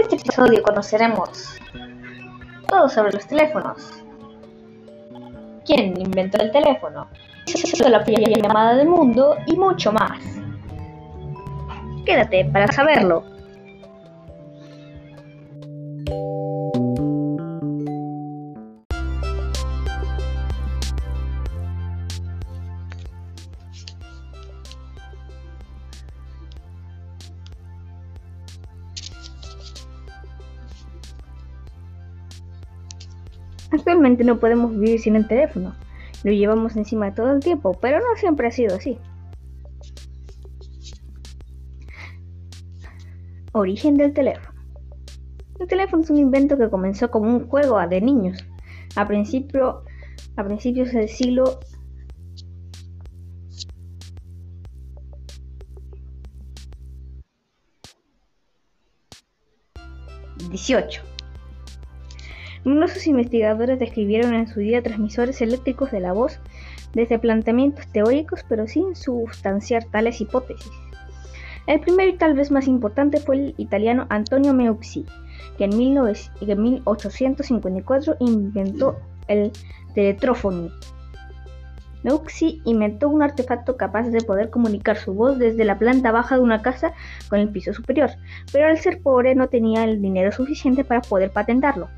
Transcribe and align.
este 0.00 0.16
episodio 0.16 0.62
conoceremos 0.62 1.58
todo 2.68 2.88
sobre 2.88 3.12
los 3.12 3.26
teléfonos. 3.26 4.02
¿Quién 5.64 6.00
inventó 6.00 6.40
el 6.40 6.50
teléfono? 6.52 7.08
Hizo 7.46 7.88
la 7.88 8.04
primera 8.04 8.40
llamada 8.40 8.74
del 8.74 8.88
mundo 8.88 9.36
y 9.46 9.56
mucho 9.56 9.92
más. 9.92 10.20
Quédate 12.04 12.44
para 12.46 12.66
saberlo. 12.68 13.35
No 34.08 34.38
podemos 34.38 34.70
vivir 34.70 35.00
sin 35.00 35.16
el 35.16 35.26
teléfono. 35.26 35.74
Lo 36.22 36.30
llevamos 36.30 36.76
encima 36.76 37.12
todo 37.12 37.32
el 37.32 37.40
tiempo, 37.40 37.72
pero 37.80 37.98
no 37.98 38.16
siempre 38.16 38.46
ha 38.46 38.52
sido 38.52 38.76
así. 38.76 38.98
Origen 43.52 43.96
del 43.96 44.12
teléfono. 44.12 44.56
El 45.58 45.66
teléfono 45.66 46.04
es 46.04 46.10
un 46.10 46.18
invento 46.18 46.56
que 46.56 46.70
comenzó 46.70 47.10
como 47.10 47.28
un 47.28 47.48
juego 47.48 47.84
de 47.88 48.00
niños. 48.00 48.44
A, 48.94 49.08
principio, 49.08 49.82
a 50.36 50.44
principios 50.44 50.92
del 50.92 51.08
siglo 51.08 51.58
XVIII. 60.52 61.15
Numerosos 62.66 63.06
investigadores 63.06 63.78
describieron 63.78 64.34
en 64.34 64.48
su 64.48 64.58
día 64.58 64.82
transmisores 64.82 65.40
eléctricos 65.40 65.92
de 65.92 66.00
la 66.00 66.12
voz 66.12 66.40
desde 66.94 67.20
planteamientos 67.20 67.86
teóricos 67.86 68.44
pero 68.48 68.66
sin 68.66 68.96
sustanciar 68.96 69.84
tales 69.84 70.20
hipótesis. 70.20 70.72
El 71.68 71.78
primero 71.78 72.10
y 72.10 72.16
tal 72.16 72.34
vez 72.34 72.50
más 72.50 72.66
importante 72.66 73.20
fue 73.20 73.36
el 73.36 73.54
italiano 73.56 74.06
Antonio 74.08 74.52
Meucci, 74.52 75.06
que 75.56 75.66
en, 75.66 75.78
1854 75.78 78.16
inventó 78.18 78.96
el 79.28 79.52
teletrófono. 79.94 80.70
Meucci 82.02 82.62
inventó 82.64 83.10
un 83.10 83.22
artefacto 83.22 83.76
capaz 83.76 84.08
de 84.08 84.22
poder 84.22 84.50
comunicar 84.50 84.96
su 84.96 85.14
voz 85.14 85.38
desde 85.38 85.64
la 85.64 85.78
planta 85.78 86.10
baja 86.10 86.34
de 86.34 86.40
una 86.40 86.62
casa 86.62 86.94
con 87.28 87.38
el 87.38 87.48
piso 87.48 87.72
superior, 87.72 88.10
pero 88.52 88.66
al 88.66 88.78
ser 88.78 89.02
pobre 89.02 89.36
no 89.36 89.46
tenía 89.46 89.84
el 89.84 90.02
dinero 90.02 90.32
suficiente 90.32 90.82
para 90.82 91.02
poder 91.02 91.30
patentarlo. 91.30 91.88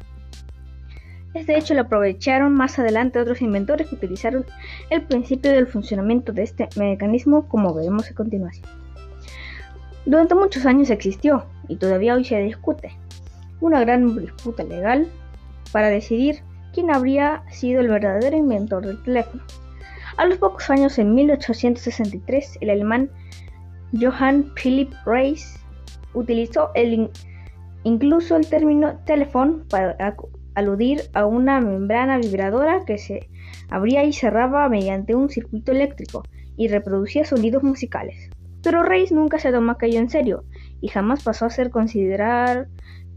Este 1.35 1.59
hecho 1.59 1.75
lo 1.75 1.83
aprovecharon 1.83 2.55
más 2.55 2.79
adelante 2.79 3.19
otros 3.19 3.43
inventores 3.43 3.89
que 3.89 3.95
utilizaron 3.97 4.47
el 4.91 5.03
principio 5.03 5.53
del 5.53 5.67
funcionamiento 5.67 6.33
de 6.33 6.43
este 6.43 6.69
mecanismo 6.77 7.47
como 7.49 7.75
veremos 7.75 8.11
a 8.11 8.15
continuación. 8.15 8.67
Durante 10.07 10.35
muchos 10.35 10.65
años 10.65 10.89
existió, 10.89 11.45
y 11.69 11.77
todavía 11.77 12.15
hoy 12.15 12.25
se 12.25 12.43
discute, 12.43 12.93
una 13.61 13.81
gran 13.81 14.19
disputa 14.19 14.65
legal 14.65 15.07
para 15.71 15.89
decidir 15.89 16.43
quién 16.73 16.91
habría 16.91 17.43
sido 17.51 17.81
el 17.81 17.89
verdadero 17.89 18.37
inventor 18.37 18.87
del 18.87 19.03
teléfono. 19.03 19.43
A 20.17 20.25
los 20.25 20.39
pocos 20.39 20.71
años, 20.71 20.99
en 20.99 21.15
1863, 21.15 22.59
el 22.61 22.71
alemán 22.71 23.11
Johann 23.93 24.53
Philipp 24.55 24.93
Reis 25.05 25.61
utilizó 26.15 26.71
el, 26.75 27.11
incluso 27.85 28.37
el 28.37 28.47
término 28.47 28.99
teléfono 29.05 29.63
para 29.69 30.17
aludir 30.59 31.03
a 31.15 31.27
una 31.27 31.61
membrana 31.61 32.19
vibradora 32.19 32.85
que 32.85 32.99
se 32.99 33.29
abría 33.71 34.05
y 34.05 34.13
cerraba 34.13 34.69
mediante 34.69 35.15
un 35.15 35.31
circuito 35.31 35.73
eléctrico 35.73 36.23
y 36.57 36.69
reproducía 36.69 37.25
sonidos 37.25 37.63
musicales. 37.63 38.31
Pero 38.63 38.83
Reis 38.83 39.13
nunca 39.13 39.39
se 39.39 39.53
tomó 39.53 39.73
aquello 39.73 40.01
en 40.01 40.11
serio 40.11 40.45
y 40.81 40.89
jamás 40.89 41.23
pasó 41.23 41.47
a 41.47 41.51
ser 41.51 41.71
considerar 41.71 42.69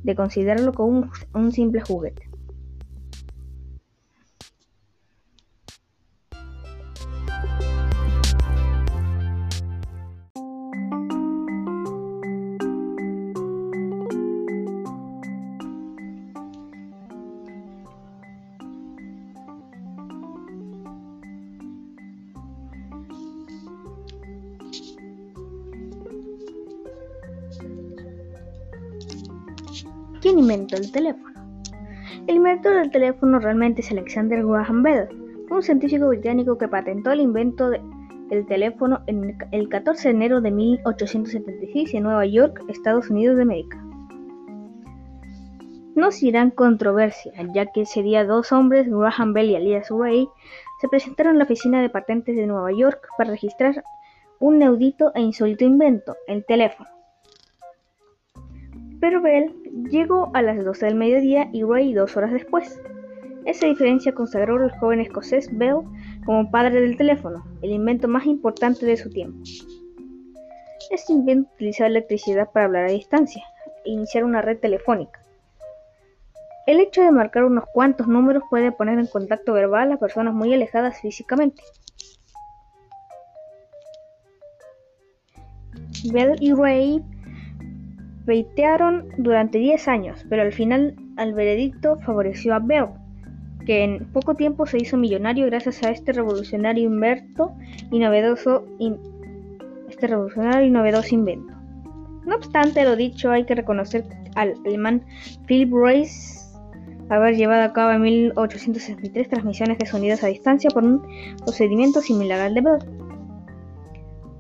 de 0.04 0.16
considerarlo 0.16 0.74
como 0.74 1.10
un 1.34 1.52
simple 1.52 1.82
juguete. 1.82 2.31
¿Quién 30.72 30.84
inventó 30.84 30.88
el 30.88 30.92
teléfono? 30.92 31.64
El 32.28 32.36
inventor 32.36 32.76
del 32.76 32.92
teléfono 32.92 33.40
realmente 33.40 33.82
es 33.82 33.92
Alexander 33.92 34.46
Graham 34.46 34.84
Bell, 34.84 35.10
un 35.50 35.62
científico 35.62 36.08
británico 36.08 36.58
que 36.58 36.68
patentó 36.68 37.12
el 37.12 37.20
invento 37.20 37.72
del 37.72 38.46
teléfono 38.48 39.02
en 39.08 39.38
el 39.52 39.68
14 39.68 40.08
de 40.08 40.16
enero 40.16 40.40
de 40.40 40.52
1876 40.52 41.94
en 41.94 42.04
Nueva 42.04 42.26
York, 42.26 42.64
Estados 42.70 43.10
Unidos 43.10 43.36
de 43.36 43.42
América. 43.42 43.84
No 45.96 46.10
serán 46.12 46.52
controversia, 46.52 47.34
ya 47.54 47.66
que 47.66 47.82
ese 47.82 48.02
día 48.02 48.24
dos 48.24 48.54
hombres, 48.54 48.88
Graham 48.90 49.34
Bell 49.34 49.50
y 49.50 49.56
Elias 49.56 49.90
Ray, 49.90 50.30
se 50.80 50.88
presentaron 50.88 51.36
a 51.36 51.40
la 51.40 51.44
oficina 51.44 51.82
de 51.82 51.90
patentes 51.90 52.38
de 52.38 52.48
Nueva 52.48 52.72
York 52.72 53.10
para 53.18 53.32
registrar 53.32 53.84
un 54.40 54.60
neudito 54.60 55.12
e 55.16 55.22
insólito 55.22 55.66
invento, 55.66 56.16
el 56.28 56.46
teléfono. 56.46 56.90
Pero 59.02 59.20
Bell 59.20 59.54
llegó 59.90 60.32
a 60.34 60.44
las 60.44 60.64
12 60.64 60.86
del 60.86 60.96
mediodía 60.96 61.50
y 61.52 61.64
Ray 61.64 61.94
dos 61.94 62.16
horas 62.16 62.32
después. 62.32 62.80
Esa 63.46 63.66
diferencia 63.66 64.14
consagró 64.14 64.56
al 64.56 64.72
joven 64.80 65.02
escocés 65.02 65.50
Bell 65.58 65.80
como 66.24 66.52
padre 66.52 66.80
del 66.80 66.96
teléfono, 66.96 67.44
el 67.64 67.72
invento 67.72 68.08
más 68.08 68.28
importante 68.28 68.86
de 68.86 68.96
su 68.96 69.10
tiempo. 69.10 69.40
Este 70.92 71.14
invento 71.14 71.50
utilizaba 71.56 71.88
electricidad 71.88 72.52
para 72.52 72.68
hablar 72.68 72.86
a 72.86 72.92
distancia 72.92 73.44
e 73.84 73.90
iniciar 73.90 74.24
una 74.24 74.44
red 74.44 74.60
telefónica. 74.60 75.20
El 76.68 76.80
hecho 76.80 77.02
de 77.02 77.12
marcar 77.12 77.46
unos 77.46 77.66
cuantos 77.74 78.08
números 78.08 78.44
puede 78.52 78.72
poner 78.72 79.00
en 79.00 79.08
contacto 79.08 79.54
verbal 79.54 79.92
a 79.92 79.98
personas 79.98 80.36
muy 80.36 80.54
alejadas 80.54 81.02
físicamente. 81.02 81.64
Bell 86.12 86.36
y 86.40 86.54
Ray 86.54 87.04
Pleitearon 88.26 89.10
durante 89.18 89.58
10 89.58 89.88
años, 89.88 90.26
pero 90.30 90.44
al 90.44 90.52
final 90.52 90.96
el 91.18 91.34
veredicto 91.34 91.98
favoreció 92.00 92.54
a 92.54 92.60
Bell, 92.60 92.88
que 93.66 93.84
en 93.84 94.06
poco 94.12 94.36
tiempo 94.36 94.66
se 94.66 94.78
hizo 94.78 94.98
millonario 94.98 95.46
gracias 95.48 95.84
a 95.84 95.92
este 95.92 96.14
revolucionario 96.14 96.86
invento 96.86 97.54
y 97.92 98.00
novedoso 98.00 98.66
este 99.90 100.08
revolucionario 100.08 100.68
y 100.68 100.72
novedoso 100.72 101.16
invento. 101.16 101.54
No 102.26 102.36
obstante 102.36 102.84
lo 102.84 102.96
dicho, 102.96 103.32
hay 103.32 103.46
que 103.46 103.56
reconocer 103.56 104.06
al 104.36 104.54
alemán 104.66 105.04
Philip 105.48 105.74
Reis 105.74 106.42
haber 107.10 107.36
llevado 107.36 107.64
a 107.64 107.74
cabo 107.74 107.92
en 107.92 108.02
1863 108.02 109.28
transmisiones 109.28 109.78
de 109.78 109.86
sonidos 109.86 110.24
a 110.24 110.28
distancia 110.28 110.70
por 110.70 110.84
un 110.84 111.02
procedimiento 111.44 112.02
similar 112.02 112.40
al 112.40 112.54
de 112.54 112.62
Bell. 112.62 113.01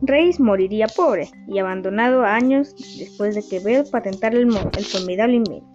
Reis 0.04 0.40
moriría 0.40 0.88
pobre 0.88 1.30
y 1.48 1.60
abandonado 1.60 2.24
años 2.24 2.76
después 2.98 3.36
de 3.36 3.44
que 3.48 3.64
Bell 3.64 3.86
patentara 3.92 4.36
el, 4.36 4.52
formidable 4.52 5.36
invento. 5.36 5.68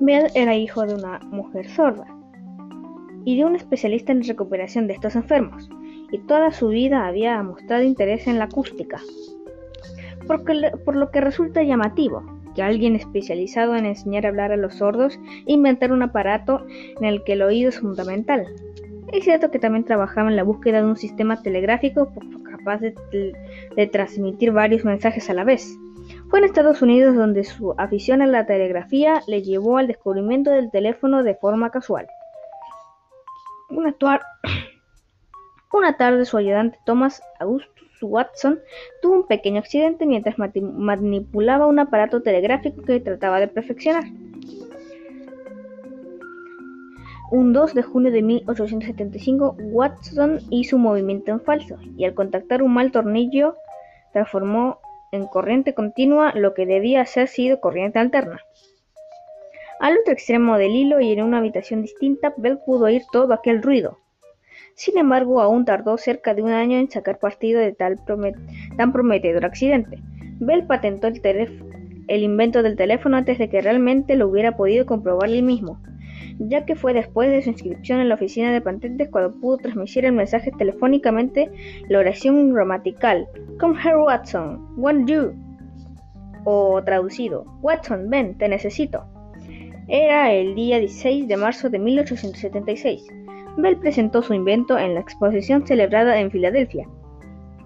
Bell 0.00 0.26
era 0.34 0.56
hijo 0.56 0.84
de 0.84 0.94
una 0.94 1.20
mujer 1.30 1.68
sorda 1.70 2.06
y 3.24 3.36
de 3.36 3.44
un 3.44 3.54
especialista 3.54 4.10
en 4.10 4.24
recuperación 4.24 4.88
de 4.88 4.94
estos 4.94 5.14
enfermos, 5.14 5.70
y 6.10 6.18
toda 6.18 6.50
su 6.50 6.68
vida 6.68 7.06
había 7.06 7.40
mostrado 7.42 7.84
interés 7.84 8.26
en 8.26 8.40
la 8.40 8.46
acústica, 8.46 9.00
por 10.26 10.96
lo 10.96 11.10
que 11.12 11.20
resulta 11.20 11.62
llamativo 11.62 12.24
que 12.54 12.62
alguien 12.62 12.96
especializado 12.96 13.76
en 13.76 13.86
enseñar 13.86 14.26
a 14.26 14.30
hablar 14.30 14.52
a 14.52 14.56
los 14.56 14.74
sordos 14.74 15.18
inventara 15.46 15.94
un 15.94 16.02
aparato 16.02 16.66
en 16.98 17.04
el 17.04 17.22
que 17.24 17.34
el 17.34 17.42
oído 17.42 17.68
es 17.68 17.80
fundamental, 17.80 18.46
es 19.12 19.24
cierto 19.24 19.50
que 19.50 19.58
también 19.58 19.84
trabajaba 19.84 20.30
en 20.30 20.36
la 20.36 20.42
búsqueda 20.42 20.78
de 20.78 20.86
un 20.86 20.96
sistema 20.96 21.42
telegráfico 21.42 22.12
capaz 22.50 22.80
de, 22.80 23.86
transmitir 23.92 24.52
varios 24.52 24.84
mensajes 24.84 25.28
a 25.28 25.34
la 25.34 25.44
vez. 25.44 25.78
Fue 26.30 26.38
en 26.38 26.46
Estados 26.46 26.82
Unidos 26.82 27.14
donde 27.14 27.44
su 27.44 27.74
afición 27.78 28.22
a 28.22 28.26
la 28.26 28.46
telegrafía 28.46 29.22
le 29.26 29.42
llevó 29.42 29.78
al 29.78 29.86
descubrimiento 29.86 30.50
del 30.50 30.70
teléfono 30.70 31.22
de 31.22 31.34
forma 31.34 31.70
casual. 31.70 32.06
Un 33.70 33.86
actual, 33.86 34.20
Una 35.72 35.96
tarde 35.96 36.26
su 36.26 36.36
ayudante 36.36 36.78
Thomas 36.84 37.22
Augustus 37.40 37.72
Watson 38.02 38.60
tuvo 39.00 39.14
un 39.14 39.26
pequeño 39.26 39.60
accidente 39.60 40.06
mientras 40.06 40.36
manipulaba 40.38 41.66
un 41.66 41.78
aparato 41.78 42.22
telegráfico 42.22 42.82
que 42.82 43.00
trataba 43.00 43.40
de 43.40 43.48
perfeccionar. 43.48 44.04
Un 47.34 47.54
2 47.54 47.72
de 47.72 47.82
junio 47.82 48.12
de 48.12 48.20
1875, 48.20 49.56
Watson 49.58 50.40
hizo 50.50 50.76
un 50.76 50.82
movimiento 50.82 51.30
en 51.32 51.40
falso 51.40 51.78
y 51.96 52.04
al 52.04 52.12
contactar 52.12 52.62
un 52.62 52.74
mal 52.74 52.92
tornillo 52.92 53.56
transformó 54.12 54.80
en 55.12 55.26
corriente 55.26 55.72
continua 55.72 56.34
lo 56.34 56.52
que 56.52 56.66
debía 56.66 57.06
ser 57.06 57.28
sido 57.28 57.58
corriente 57.58 57.98
alterna. 57.98 58.42
Al 59.80 59.96
otro 59.96 60.12
extremo 60.12 60.58
del 60.58 60.72
hilo 60.72 61.00
y 61.00 61.10
en 61.10 61.22
una 61.22 61.38
habitación 61.38 61.80
distinta, 61.80 62.34
Bell 62.36 62.58
pudo 62.66 62.84
oír 62.84 63.00
todo 63.10 63.32
aquel 63.32 63.62
ruido. 63.62 63.96
Sin 64.74 64.98
embargo, 64.98 65.40
aún 65.40 65.64
tardó 65.64 65.96
cerca 65.96 66.34
de 66.34 66.42
un 66.42 66.50
año 66.50 66.76
en 66.76 66.90
sacar 66.90 67.18
partido 67.18 67.60
de 67.60 67.72
tal 67.72 67.96
tan 68.76 68.92
prometedor 68.92 69.46
accidente. 69.46 70.00
Bell 70.38 70.66
patentó 70.66 71.06
el 71.06 72.22
invento 72.22 72.62
del 72.62 72.76
teléfono 72.76 73.16
antes 73.16 73.38
de 73.38 73.48
que 73.48 73.62
realmente 73.62 74.16
lo 74.16 74.28
hubiera 74.28 74.54
podido 74.54 74.84
comprobar 74.84 75.30
él 75.30 75.42
mismo, 75.42 75.80
ya 76.38 76.64
que 76.64 76.76
fue 76.76 76.92
después 76.92 77.30
de 77.30 77.42
su 77.42 77.50
inscripción 77.50 78.00
en 78.00 78.08
la 78.08 78.14
oficina 78.14 78.52
de 78.52 78.60
patentes 78.60 79.08
cuando 79.10 79.38
pudo 79.40 79.58
transmitir 79.58 80.04
el 80.04 80.12
mensaje 80.12 80.50
telefónicamente 80.58 81.50
la 81.88 81.98
oración 81.98 82.52
gramatical 82.52 83.26
Come 83.58 83.78
here 83.82 83.98
Watson, 83.98 84.74
want 84.76 85.08
you 85.08 85.32
o 86.44 86.82
traducido 86.82 87.44
Watson, 87.62 88.10
ven, 88.10 88.36
te 88.36 88.48
necesito. 88.48 89.04
Era 89.88 90.32
el 90.32 90.54
día 90.54 90.78
16 90.78 91.28
de 91.28 91.36
marzo 91.36 91.68
de 91.68 91.78
1876. 91.78 93.06
Bell 93.58 93.76
presentó 93.76 94.22
su 94.22 94.32
invento 94.32 94.78
en 94.78 94.94
la 94.94 95.00
exposición 95.00 95.66
celebrada 95.66 96.18
en 96.18 96.30
Filadelfia, 96.30 96.88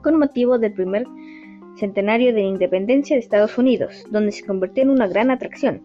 con 0.02 0.18
motivo 0.18 0.58
del 0.58 0.72
primer 0.72 1.06
centenario 1.76 2.34
de 2.34 2.42
la 2.42 2.48
independencia 2.48 3.14
de 3.14 3.20
Estados 3.20 3.56
Unidos, 3.58 4.04
donde 4.10 4.32
se 4.32 4.44
convirtió 4.44 4.82
en 4.82 4.90
una 4.90 5.06
gran 5.06 5.30
atracción. 5.30 5.82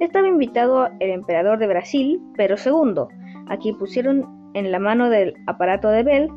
Estaba 0.00 0.28
invitado 0.28 0.88
el 1.00 1.10
emperador 1.10 1.58
de 1.58 1.66
Brasil, 1.66 2.20
Pedro 2.36 2.56
II, 2.64 3.02
a 3.48 3.56
quien 3.56 3.76
pusieron 3.76 4.50
en 4.54 4.70
la 4.70 4.78
mano 4.78 5.10
del 5.10 5.34
aparato 5.46 5.88
de 5.88 6.04
Bell. 6.04 6.28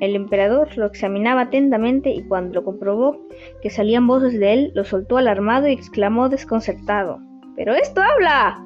El 0.00 0.16
emperador 0.16 0.76
lo 0.76 0.86
examinaba 0.86 1.42
atentamente 1.42 2.10
y 2.10 2.22
cuando 2.26 2.54
lo 2.54 2.64
comprobó 2.64 3.16
que 3.62 3.70
salían 3.70 4.06
voces 4.06 4.38
de 4.38 4.52
él, 4.52 4.72
lo 4.74 4.84
soltó 4.84 5.18
alarmado 5.18 5.68
y 5.68 5.72
exclamó 5.72 6.28
desconcertado: 6.28 7.20
¡Pero 7.54 7.74
esto 7.74 8.02
habla! 8.02 8.64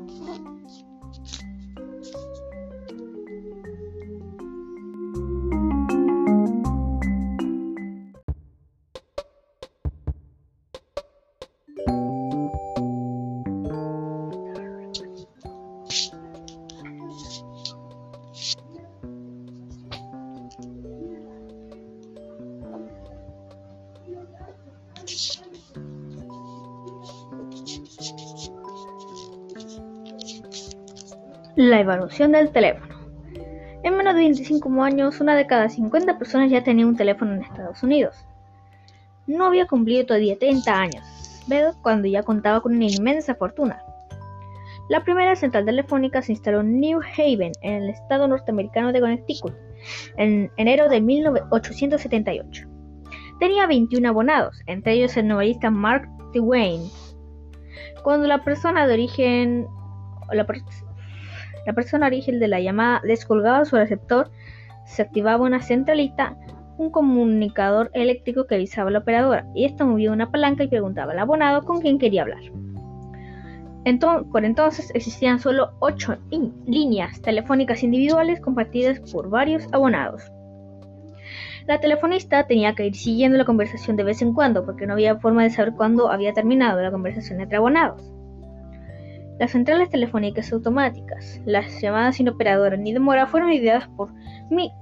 La 31.71 31.79
evolución 31.79 32.33
del 32.33 32.51
teléfono. 32.51 32.97
En 33.85 33.97
menos 33.97 34.15
de 34.17 34.23
25 34.23 34.83
años, 34.83 35.21
una 35.21 35.37
de 35.37 35.47
cada 35.47 35.69
50 35.69 36.19
personas 36.19 36.51
ya 36.51 36.65
tenía 36.65 36.85
un 36.85 36.97
teléfono 36.97 37.33
en 37.33 37.43
Estados 37.43 37.81
Unidos. 37.85 38.27
No 39.29 39.45
había 39.45 39.69
cumplido 39.69 40.05
todavía 40.05 40.37
30 40.37 40.69
años, 40.69 41.45
pero 41.49 41.71
cuando 41.81 42.09
ya 42.09 42.25
contaba 42.25 42.61
con 42.61 42.75
una 42.75 42.87
inmensa 42.87 43.37
fortuna. 43.37 43.85
La 44.89 45.05
primera 45.05 45.37
central 45.37 45.65
telefónica 45.65 46.23
se 46.23 46.33
instaló 46.33 46.63
en 46.63 46.81
New 46.81 46.99
Haven, 47.17 47.53
en 47.63 47.85
el 47.85 47.91
estado 47.91 48.27
norteamericano 48.27 48.93
de 48.93 49.01
Connecticut, 49.01 49.55
en 50.17 50.51
enero 50.57 50.89
de 50.89 51.01
1878. 51.01 52.69
Tenía 53.39 53.69
21 53.69 54.09
abonados, 54.09 54.61
entre 54.67 54.95
ellos 54.95 55.17
el 55.17 55.29
novelista 55.29 55.71
Mark 55.71 56.09
Twain. 56.33 56.91
Cuando 58.03 58.27
la 58.27 58.43
persona 58.43 58.89
de 58.89 58.95
origen 58.95 59.69
la 61.67 61.73
persona 61.73 62.07
origen 62.07 62.41
de 62.41 62.49
la 62.49 62.61
llamada 62.61 63.01
descolgaba 63.05 63.65
su 63.65 63.77
receptor, 63.77 64.31
se 64.85 65.03
activaba 65.03 65.45
una 65.45 65.61
centralita, 65.61 66.37
un 66.79 66.91
comunicador 66.91 67.91
eléctrico 67.93 68.47
que 68.47 68.55
avisaba 68.55 68.89
a 68.89 68.93
la 68.93 68.99
operadora, 69.01 69.47
y 69.55 69.65
esto 69.65 69.87
movía 69.87 70.13
una 70.13 70.31
palanca 70.31 70.65
y 70.65 70.69
preguntaba 70.69 71.13
al 71.13 71.19
abonado 71.19 71.63
con 71.63 71.81
quién 71.81 71.99
quería 71.99 72.23
hablar. 72.23 72.43
por 74.33 74.45
entonces 74.45 74.91
existían 74.95 75.41
solo 75.41 75.73
8 75.81 76.19
líneas 76.67 77.21
telefónicas 77.23 77.83
individuales 77.83 78.41
compartidas 78.41 79.01
por 79.13 79.29
varios 79.29 79.67
abonados. 79.73 80.23
La 81.67 81.79
telefonista 81.79 82.47
tenía 82.47 82.75
que 82.75 82.87
ir 82.87 82.97
siguiendo 82.97 83.39
la 83.39 83.45
conversación 83.45 83.97
de 83.97 84.03
vez 84.03 84.23
en 84.23 84.33
cuando 84.35 84.65
porque 84.65 84.87
no 84.87 84.95
había 84.95 85.17
forma 85.17 85.43
de 85.43 85.51
saber 85.51 85.75
cuándo 85.75 86.11
había 86.11 86.33
terminado 86.33 86.81
la 86.83 86.91
conversación 86.91 87.41
entre 87.41 87.59
abonados. 87.59 88.03
Las 89.41 89.53
centrales 89.53 89.89
telefónicas 89.89 90.53
automáticas, 90.53 91.41
las 91.47 91.81
llamadas 91.81 92.17
sin 92.17 92.29
operadora 92.29 92.77
ni 92.77 92.93
demora, 92.93 93.27
fueron 93.27 93.51
ideadas 93.51 93.89
por 93.97 94.13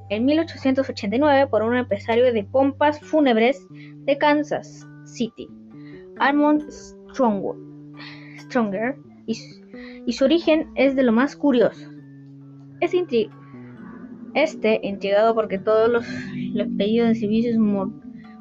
en 0.08 0.24
1889 0.24 1.46
por 1.46 1.62
un 1.62 1.76
empresario 1.76 2.32
de 2.32 2.42
pompas 2.42 2.98
fúnebres 2.98 3.64
de 3.70 4.18
Kansas 4.18 4.84
City, 5.04 5.48
Almond 6.18 6.68
Stronger, 8.40 8.96
y, 9.26 10.12
su 10.12 10.24
origen 10.24 10.68
es 10.74 10.96
de 10.96 11.04
lo 11.04 11.12
más 11.12 11.36
curioso. 11.36 11.88
Este, 12.80 13.30
este 14.34 14.80
intrigado 14.82 15.36
porque 15.36 15.60
todos 15.60 15.88
los, 15.88 16.04
pedidos 16.76 17.10
de 17.10 17.14
servicios 17.14 17.56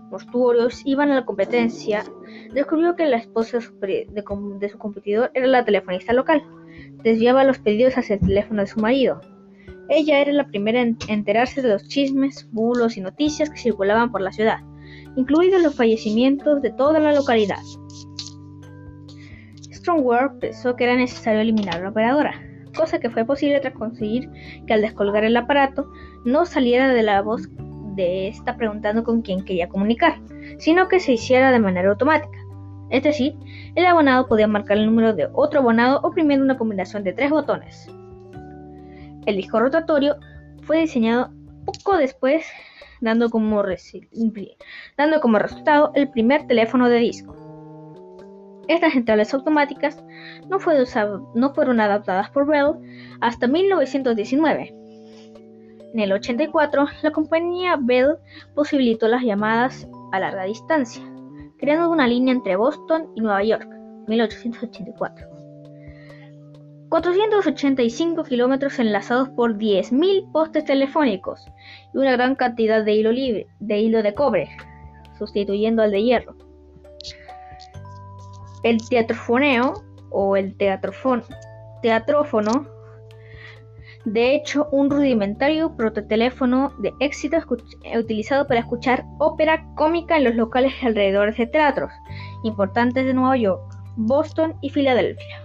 mortuorios 0.09 0.81
iban 0.85 1.11
a 1.11 1.15
la 1.15 1.25
competencia, 1.25 2.03
descubrió 2.53 2.95
que 2.95 3.05
la 3.05 3.17
esposa 3.17 3.59
de, 3.81 4.69
su 4.71 4.77
competidor 4.77 5.31
era 5.33 5.47
la 5.47 5.65
telefonista 5.65 6.13
local. 6.13 6.43
Desviaba 7.03 7.43
los 7.43 7.59
pedidos 7.59 7.97
hacia 7.97 8.15
el 8.15 8.21
teléfono 8.21 8.61
de 8.61 8.67
su 8.67 8.79
marido. 8.79 9.21
Ella 9.89 10.19
era 10.19 10.33
la 10.33 10.47
primera 10.47 10.81
en 10.81 10.97
enterarse 11.07 11.61
de 11.61 11.69
los 11.69 11.87
chismes, 11.87 12.47
bulos 12.51 12.97
y 12.97 13.01
noticias 13.01 13.49
que 13.49 13.57
circulaban 13.57 14.11
por 14.11 14.21
la 14.21 14.31
ciudad, 14.31 14.59
incluidos 15.15 15.61
los 15.61 15.75
fallecimientos 15.75 16.61
de 16.61 16.71
toda 16.71 16.99
la 16.99 17.13
localidad. 17.13 17.61
Strongware 19.71 20.37
pensó 20.39 20.75
que 20.75 20.83
era 20.83 20.95
necesario 20.95 21.39
eliminar 21.39 21.77
a 21.77 21.83
la 21.83 21.89
operadora, 21.89 22.33
cosa 22.75 22.99
que 22.99 23.09
fue 23.09 23.25
posible 23.25 23.59
tras 23.61 23.73
conseguir 23.73 24.29
que 24.65 24.73
al 24.73 24.81
descolgar 24.81 25.23
el 25.23 25.37
aparato 25.37 25.89
no 26.25 26.45
saliera 26.45 26.93
de 26.93 27.03
la 27.03 27.21
voz 27.21 27.47
de 27.97 28.29
esta 28.29 28.55
preguntando 28.55 29.03
con 29.03 29.21
quién 29.21 29.43
quería 29.43 29.67
comunicar, 29.67 30.21
sino 30.59 30.87
que 30.87 31.01
se 31.01 31.11
hiciera 31.13 31.51
de 31.51 31.59
manera 31.59 31.89
automática. 31.89 32.37
Es 32.89 33.03
decir, 33.03 33.35
el 33.75 33.85
abonado 33.85 34.27
podía 34.27 34.47
marcar 34.47 34.77
el 34.77 34.85
número 34.85 35.13
de 35.13 35.27
otro 35.33 35.59
abonado 35.59 35.99
oprimiendo 36.03 36.45
una 36.45 36.57
combinación 36.57 37.03
de 37.03 37.11
tres 37.11 37.29
botones. 37.29 37.91
El 39.25 39.35
disco 39.35 39.59
rotatorio 39.59 40.15
fue 40.61 40.79
diseñado 40.79 41.33
poco 41.65 41.97
después, 41.97 42.45
dando 43.01 43.29
como, 43.29 43.61
resultado 43.61 45.91
el 45.95 46.09
primer 46.09 46.47
teléfono 46.47 46.87
de 46.87 46.99
disco. 46.99 47.35
Estas 48.69 48.93
centrales 48.93 49.33
automáticas 49.33 50.01
no, 50.49 50.59
no 51.35 51.53
fueron 51.53 51.81
adaptadas 51.81 52.29
por 52.29 52.47
Bell 52.47 52.75
hasta 53.19 53.47
1919 53.47 54.86
en 55.97 56.03
el 56.03 56.11
84, 56.11 56.85
la 57.01 57.11
compañía 57.11 57.75
Bell 57.81 58.17
posibilitó 58.53 59.07
las 59.07 59.23
llamadas 59.23 59.87
a 60.11 60.19
larga 60.19 60.43
distancia, 60.43 61.03
creando 61.57 61.89
una 61.89 62.07
línea 62.07 62.35
entre 62.35 62.55
Boston 62.55 63.07
y 63.15 63.21
Nueva 63.21 63.43
York, 63.43 63.67
1884. 64.07 65.27
485 66.89 68.23
kilómetros 68.25 68.77
enlazados 68.77 69.29
por 69.29 69.57
10.000 69.57 70.31
postes 70.31 70.65
telefónicos 70.65 71.43
y 71.95 71.97
una 71.97 72.11
gran 72.11 72.35
cantidad 72.35 72.85
de 72.85 72.93
hilo, 72.93 73.11
libre, 73.11 73.47
de 73.59 73.79
hilo 73.79 74.03
de 74.03 74.13
cobre, 74.13 74.49
sustituyendo 75.17 75.81
al 75.81 75.89
de 75.89 76.03
hierro. 76.03 76.35
El 78.61 78.87
teatrofoneo 78.87 79.73
o 80.11 80.37
el 80.37 80.55
teatrófono 80.55 81.23
de 84.07 84.33
hecho, 84.33 84.69
un 84.71 84.89
rudimentario 84.89 85.75
prototeléfono 85.75 86.71
de 86.79 86.93
éxito 87.01 87.35
utilizado 87.99 88.47
para 88.47 88.61
escuchar 88.61 89.03
ópera 89.17 89.65
cómica 89.75 90.15
en 90.15 90.23
los 90.23 90.35
locales 90.35 90.71
alrededor 90.81 91.35
de 91.35 91.45
teatros 91.45 91.91
importantes 92.45 93.05
de 93.05 93.13
Nueva 93.13 93.35
York, 93.35 93.61
Boston 93.97 94.55
y 94.61 94.69
Filadelfia. 94.69 95.41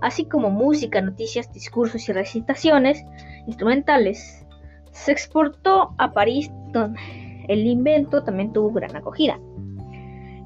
Así 0.00 0.24
como 0.24 0.50
música, 0.50 1.00
noticias, 1.00 1.52
discursos 1.52 2.08
y 2.08 2.12
recitaciones 2.12 3.04
instrumentales. 3.46 4.44
Se 4.90 5.12
exportó 5.12 5.94
a 5.98 6.12
París, 6.12 6.50
donde 6.72 6.98
el 7.46 7.64
invento 7.64 8.24
también 8.24 8.52
tuvo 8.52 8.72
gran 8.72 8.96
acogida. 8.96 9.38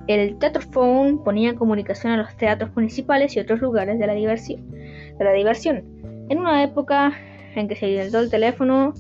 El 0.07 0.37
Tetraphone 0.37 1.21
ponía 1.25 1.49
en 1.49 1.57
comunicación 1.57 2.13
a 2.13 2.19
los 2.19 2.37
teatros 2.37 2.77
municipales 2.77 3.35
y 3.37 3.41
otros 3.41 3.63
lugares 3.63 3.99
de. 3.99 4.07
De 4.07 5.25
la 5.25 5.33
diversión. 5.33 6.01
En 6.31 6.39
una 6.39 6.63
época 6.63 7.13
en 7.57 7.67
que 7.67 7.75
se 7.75 7.91
inventó 7.91 8.21
el 8.21 8.31
teléfono, 8.31 8.95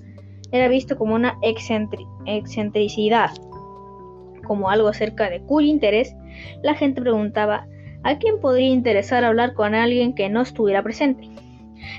era 0.51 0.67
visto 0.67 0.99
como 0.99 1.15
una 1.15 1.39
excentricidad, 2.27 3.31
como 4.45 4.69
algo 4.69 4.89
acerca 4.89 5.31
de 5.31 5.41
cuyo 5.41 5.69
interés 5.69 6.13
la 6.65 6.75
gente 6.75 7.01
preguntaba 7.01 7.69
a 8.03 8.19
quién 8.19 8.41
podría 8.41 8.71
interesar 8.71 9.23
hablar 9.23 9.55
con 9.55 9.77
alguien 9.77 10.13
que 10.13 10.29
no 10.29 10.41
estuviera 10.41 10.83
presente. 10.83 11.31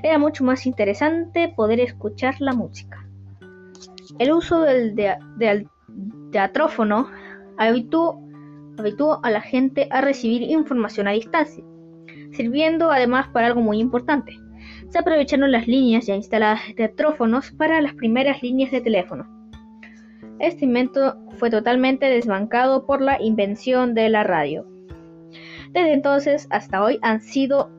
Era 0.03 0.17
mucho 0.17 0.43
más 0.43 0.65
interesante 0.65 1.47
poder 1.55 1.79
escuchar 1.79 2.35
la 2.39 2.51
música. 2.51 3.07
El 4.19 4.33
uso 4.33 4.59
del, 4.59 4.95
teatrófono 6.33 7.09
habituó, 7.57 8.19
habituó 8.77 9.21
a 9.23 9.31
la 9.31 9.39
gente 9.39 9.87
a 9.91 10.01
recibir 10.01 10.41
información 10.41 11.07
a 11.07 11.11
distancia, 11.11 11.63
sirviendo 12.33 12.91
además 12.91 13.29
para 13.29 13.47
algo 13.47 13.61
muy 13.61 13.79
importante. 13.79 14.40
Se 14.91 14.99
aprovecharon 14.99 15.53
las 15.53 15.67
líneas 15.67 16.05
ya 16.05 16.15
instaladas 16.15 16.67
de 16.67 16.73
teatrófonos 16.73 17.51
para 17.51 17.79
las 17.79 17.93
primeras 17.93 18.43
líneas 18.43 18.71
de 18.71 18.81
teléfono. 18.81 19.25
Este 20.37 20.65
invento 20.65 21.15
fue 21.37 21.49
totalmente 21.49 22.07
desbancado 22.07 22.85
por 22.85 22.99
la 23.01 23.21
invención 23.21 23.93
de 23.93 24.09
la 24.09 24.25
radio. 24.25 24.67
Desde 25.71 25.93
entonces 25.93 26.45
hasta 26.49 26.83
hoy 26.83 26.99
han 27.01 27.21
sido 27.21 27.71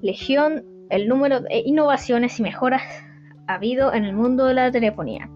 legión 0.00 0.64
el 0.88 1.06
número 1.06 1.40
de 1.40 1.62
innovaciones 1.66 2.40
y 2.40 2.42
mejoras 2.42 2.82
habido 3.46 3.92
en 3.92 4.04
el 4.04 4.14
mundo 4.14 4.46
de 4.46 4.54
la 4.54 4.70
telefonía. 4.70 5.28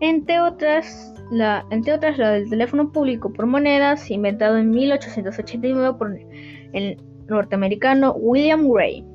Entre 0.00 0.40
otras, 0.40 1.14
la, 1.30 1.64
entre 1.70 1.92
otras, 1.92 2.18
la 2.18 2.32
del 2.32 2.50
teléfono 2.50 2.90
público 2.90 3.32
por 3.32 3.46
monedas, 3.46 4.10
inventado 4.10 4.56
en 4.56 4.70
1889 4.70 5.96
por 5.96 6.18
el 6.72 6.96
norteamericano 7.28 8.12
William 8.14 8.68
Gray. 8.68 9.11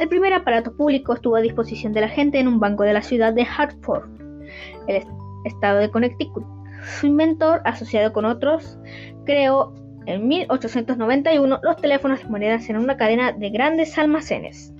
El 0.00 0.08
primer 0.08 0.32
aparato 0.32 0.74
público 0.74 1.12
estuvo 1.12 1.36
a 1.36 1.42
disposición 1.42 1.92
de 1.92 2.00
la 2.00 2.08
gente 2.08 2.40
en 2.40 2.48
un 2.48 2.58
banco 2.58 2.84
de 2.84 2.94
la 2.94 3.02
ciudad 3.02 3.34
de 3.34 3.46
Hartford, 3.46 4.08
el 4.88 5.04
estado 5.44 5.78
de 5.78 5.90
Connecticut. 5.90 6.42
Su 6.98 7.06
inventor, 7.06 7.60
asociado 7.66 8.10
con 8.14 8.24
otros, 8.24 8.78
creó 9.26 9.74
en 10.06 10.26
1891 10.26 11.60
los 11.62 11.76
teléfonos 11.76 12.26
monedas 12.30 12.70
en 12.70 12.78
una 12.78 12.96
cadena 12.96 13.32
de 13.32 13.50
grandes 13.50 13.98
almacenes. 13.98 14.72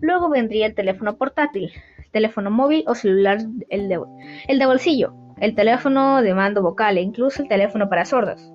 Luego 0.00 0.30
vendría 0.30 0.66
el 0.66 0.76
teléfono 0.76 1.16
portátil, 1.16 1.72
teléfono 2.12 2.48
móvil 2.48 2.84
o 2.86 2.94
celular, 2.94 3.38
el 3.70 3.88
de 3.88 4.66
bolsillo, 4.66 5.14
el 5.40 5.56
teléfono 5.56 6.22
de 6.22 6.32
mando 6.34 6.62
vocal 6.62 6.96
e 6.96 7.00
incluso 7.00 7.42
el 7.42 7.48
teléfono 7.48 7.88
para 7.88 8.04
sordos. 8.04 8.52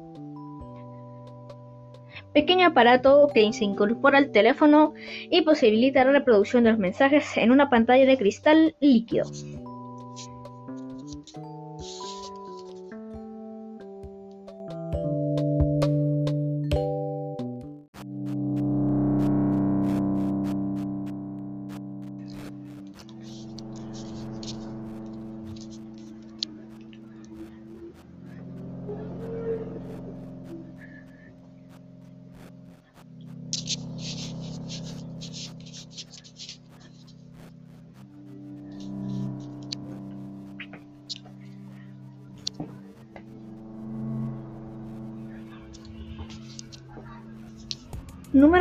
Pequeño 2.33 2.67
aparato 2.67 3.29
que 3.33 3.51
se 3.53 3.63
incorpora 3.63 4.17
al 4.17 4.31
teléfono 4.31 4.93
y 5.29 5.41
posibilita 5.43 6.03
la 6.03 6.11
reproducción 6.11 6.63
de 6.63 6.71
los 6.71 6.79
mensajes 6.79 7.37
en 7.37 7.51
una 7.51 7.69
pantalla 7.69 8.05
de 8.05 8.17
cristal 8.17 8.75
líquido. 8.79 9.25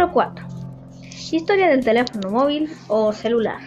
Número 0.02 0.14
4. 0.14 0.46
Historia 1.30 1.68
del 1.68 1.84
teléfono 1.84 2.28
móvil 2.28 2.68
o 2.88 3.12
celular. 3.12 3.60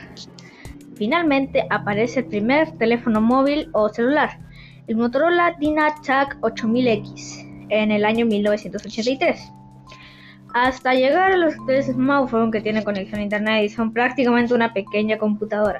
Finalmente 0.97 1.65
aparece 1.69 2.19
el 2.19 2.25
primer 2.25 2.77
teléfono 2.77 3.21
móvil 3.21 3.69
o 3.71 3.87
celular, 3.87 4.37
el 4.87 4.97
Motorola 4.97 5.55
DynaTAC 5.57 6.41
8000X, 6.41 7.67
en 7.69 7.91
el 7.91 8.03
año 8.03 8.25
1983. 8.25 9.49
Hasta 10.53 10.93
llegar 10.93 11.31
a 11.31 11.37
los 11.37 11.53
tres 11.65 11.85
smartphones 11.85 12.51
que 12.51 12.59
tienen 12.59 12.83
conexión 12.83 13.21
a 13.21 13.23
internet 13.23 13.63
y 13.63 13.69
son 13.69 13.93
prácticamente 13.93 14.53
una 14.53 14.73
pequeña 14.73 15.17
computadora. 15.17 15.79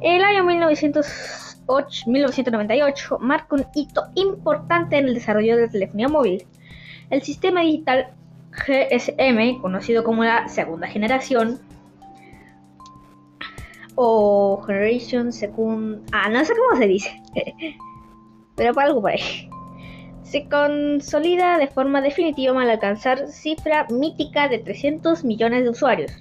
El 0.00 0.24
año 0.24 0.42
1998 0.44 3.18
marca 3.20 3.56
un 3.56 3.66
hito 3.74 4.04
importante 4.14 4.96
en 4.96 5.08
el 5.08 5.12
desarrollo 5.12 5.56
de 5.56 5.66
la 5.66 5.70
telefonía 5.70 6.08
móvil. 6.08 6.46
El 7.10 7.20
sistema 7.20 7.60
digital 7.60 8.14
GSM, 8.66 9.60
conocido 9.60 10.04
como 10.04 10.24
la 10.24 10.48
segunda 10.48 10.86
generación, 10.86 11.60
o 13.94 14.62
Generation 14.64 15.32
Second. 15.32 16.08
Ah, 16.12 16.28
no 16.28 16.44
sé 16.44 16.52
cómo 16.54 16.80
se 16.80 16.86
dice, 16.86 17.22
pero 18.56 18.72
para 18.72 18.88
algo 18.88 19.00
por 19.00 19.10
ahí. 19.10 19.48
Se 20.22 20.48
consolida 20.48 21.58
de 21.58 21.68
forma 21.68 22.00
definitiva 22.00 22.60
al 22.60 22.70
alcanzar 22.70 23.28
cifra 23.28 23.86
mítica 23.90 24.48
de 24.48 24.58
300 24.58 25.24
millones 25.24 25.64
de 25.64 25.70
usuarios. 25.70 26.12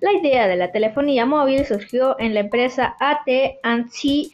La 0.00 0.12
idea 0.12 0.48
de 0.48 0.56
la 0.56 0.72
telefonía 0.72 1.26
móvil 1.26 1.64
surgió 1.66 2.16
en 2.18 2.34
la 2.34 2.40
empresa 2.40 2.96
AT&T 3.00 4.30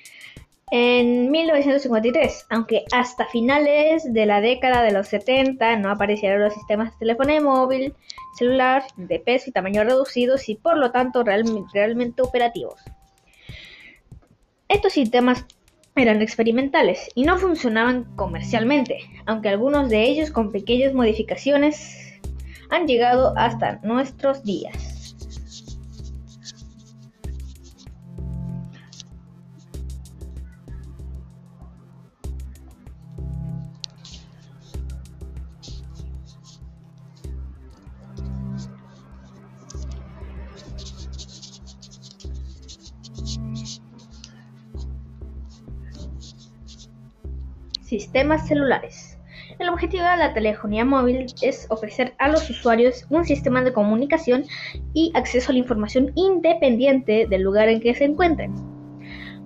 en 0.71 1.31
1953, 1.31 2.47
aunque 2.51 2.85
hasta 2.93 3.27
finales 3.27 4.13
de 4.13 4.27
la 4.27 4.41
década 4.41 4.83
de 4.83 4.93
los 4.93 5.09
70 5.09 5.77
no 5.77 5.91
aparecieron 5.91 6.41
los 6.41 6.55
sistemas 6.55 6.93
de 6.93 6.99
telefonía 7.01 7.41
móvil, 7.41 7.95
celular 8.39 8.83
de 8.97 9.21
peso 9.21 9.51
y 9.51 9.53
tamaño 9.53 9.85
reducidos 9.85 10.49
y 10.49 10.57
por 10.57 10.77
lo 10.79 10.91
tanto 10.91 11.23
realmente 11.23 12.23
operativos. 12.23 12.81
Estos 14.69 14.95
sistemas 14.95 15.47
eran 15.97 16.23
experimentales 16.23 17.09
y 17.15 17.25
no 17.25 17.39
funcionaban 17.39 18.05
comercialmente, 18.17 18.99
aunque 19.27 19.51
algunos 19.51 19.89
de 19.91 20.03
ellos 20.03 20.31
con 20.31 20.51
pequeñas 20.51 20.95
modificaciones 20.95 22.21
han 22.71 22.89
llegado 22.89 23.35
hasta 23.37 23.81
nuestros 23.83 24.43
días. 24.43 24.94
Sistemas 47.85 48.49
celulares. 48.49 49.19
El 49.59 49.69
objetivo 49.69 50.05
de 50.05 50.17
la 50.17 50.33
telefonía 50.33 50.87
móvil 50.87 51.27
es 51.43 51.67
ofrecer 51.69 52.15
a 52.19 52.29
los 52.29 52.49
usuarios 52.49 53.05
un 53.11 53.27
sistema 53.27 53.63
de 53.63 53.75
comunicación 53.75 54.45
y 54.95 55.13
acceso 55.15 55.51
a 55.51 55.53
la 55.53 55.59
información 55.59 56.11
independiente 56.15 57.27
del 57.29 57.43
lugar 57.43 57.69
en 57.69 57.81
que 57.81 57.95
se 57.95 58.07
encuentren. 58.07 58.55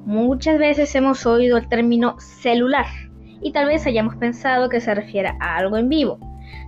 Muchas 0.07 0.57
veces 0.57 0.95
hemos 0.95 1.27
oído 1.27 1.57
el 1.59 1.69
término 1.69 2.15
celular 2.21 2.87
y 3.43 3.51
tal 3.51 3.67
vez 3.67 3.89
hayamos 3.89 4.15
pensado 4.15 4.69
que 4.69 4.81
se 4.81 4.95
refiere 4.95 5.31
a 5.41 5.57
algo 5.57 5.77
en 5.77 5.89
vivo. 5.89 6.21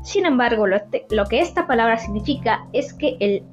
Sin 0.02 0.26
embargo, 0.26 0.66
lo, 0.66 0.80
que 1.28 1.40
esta 1.40 1.68
palabra 1.68 1.98
significa 1.98 2.66
es 2.72 2.92
que 2.94 3.16
el 3.20 3.44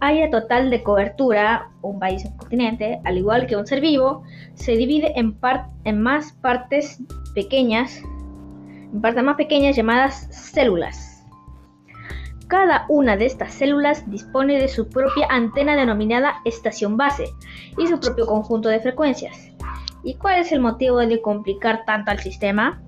área 0.00 0.30
total 0.30 0.70
de 0.70 0.82
cobertura, 0.82 1.70
un 1.82 1.98
país 1.98 2.24
o 2.26 2.36
continente, 2.36 3.00
al 3.04 3.18
igual 3.18 3.46
que 3.46 3.56
un 3.56 3.66
ser 3.66 3.80
vivo, 3.80 4.22
se 4.54 4.72
divide 4.72 5.12
en, 5.18 5.38
en 5.84 6.00
más 6.00 6.32
partes 6.32 7.02
pequeñas, 7.34 8.02
en 8.92 9.00
partes 9.00 9.22
más 9.22 9.36
pequeñas 9.36 9.76
llamadas 9.76 10.26
células. 10.30 11.24
Cada 12.48 12.86
una 12.88 13.16
de 13.16 13.26
estas 13.26 13.54
células 13.54 14.10
dispone 14.10 14.58
de 14.58 14.66
su 14.66 14.88
propia 14.88 15.28
antena 15.30 15.76
denominada 15.76 16.40
estación 16.44 16.96
base 16.96 17.26
y 17.78 17.86
su 17.86 18.00
propio 18.00 18.26
conjunto 18.26 18.68
de 18.68 18.80
frecuencias. 18.80 19.52
¿Y 20.02 20.14
cuál 20.14 20.40
es 20.40 20.50
el 20.50 20.60
motivo 20.60 20.98
de 20.98 21.20
complicar 21.20 21.84
tanto 21.84 22.10
al 22.10 22.18
sistema? 22.18 22.82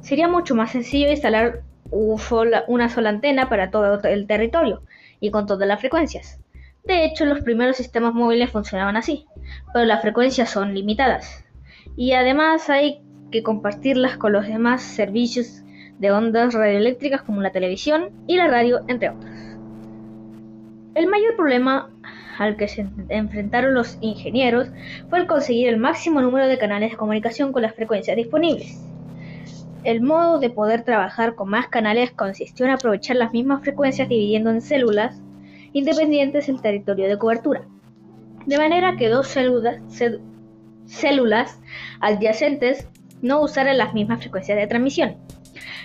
Sería 0.00 0.26
mucho 0.26 0.56
más 0.56 0.72
sencillo 0.72 1.10
instalar 1.10 1.62
una 1.92 2.88
sola 2.88 3.08
antena 3.08 3.48
para 3.48 3.70
todo 3.70 4.00
el 4.02 4.26
territorio 4.26 4.82
y 5.20 5.30
con 5.30 5.46
todas 5.46 5.68
las 5.68 5.80
frecuencias. 5.80 6.40
De 6.84 7.04
hecho, 7.04 7.24
los 7.26 7.40
primeros 7.40 7.76
sistemas 7.76 8.12
móviles 8.12 8.50
funcionaban 8.50 8.96
así, 8.96 9.26
pero 9.72 9.84
las 9.84 10.02
frecuencias 10.02 10.50
son 10.50 10.74
limitadas. 10.74 11.44
Y 11.96 12.12
además 12.12 12.68
hay 12.70 13.02
que 13.30 13.42
compartirlas 13.42 14.16
con 14.16 14.32
los 14.32 14.46
demás 14.46 14.82
servicios 14.82 15.62
de 15.98 16.10
ondas 16.10 16.54
radioeléctricas 16.54 17.22
como 17.22 17.40
la 17.40 17.52
televisión 17.52 18.10
y 18.26 18.36
la 18.36 18.48
radio, 18.48 18.80
entre 18.88 19.10
otros. 19.10 19.30
El 20.94 21.06
mayor 21.06 21.36
problema 21.36 21.90
al 22.38 22.56
que 22.56 22.66
se 22.66 22.86
enfrentaron 23.08 23.74
los 23.74 23.98
ingenieros 24.00 24.68
fue 25.08 25.20
el 25.20 25.26
conseguir 25.26 25.68
el 25.68 25.76
máximo 25.76 26.20
número 26.20 26.48
de 26.48 26.58
canales 26.58 26.90
de 26.90 26.96
comunicación 26.96 27.52
con 27.52 27.62
las 27.62 27.74
frecuencias 27.74 28.16
disponibles. 28.16 28.91
El 29.84 30.00
modo 30.00 30.38
de 30.38 30.48
poder 30.48 30.84
trabajar 30.84 31.34
con 31.34 31.48
más 31.48 31.66
canales 31.66 32.12
consistió 32.12 32.66
en 32.66 32.72
aprovechar 32.72 33.16
las 33.16 33.32
mismas 33.32 33.62
frecuencias 33.62 34.08
dividiendo 34.08 34.50
en 34.50 34.60
células 34.60 35.20
independientes 35.72 36.48
el 36.48 36.62
territorio 36.62 37.08
de 37.08 37.18
cobertura, 37.18 37.64
de 38.46 38.58
manera 38.58 38.96
que 38.96 39.08
dos 39.08 39.26
células, 40.86 41.60
adyacentes 42.00 42.86
no 43.22 43.40
usaran 43.40 43.78
las 43.78 43.92
mismas 43.92 44.20
frecuencias 44.20 44.56
de 44.56 44.66
transmisión, 44.68 45.16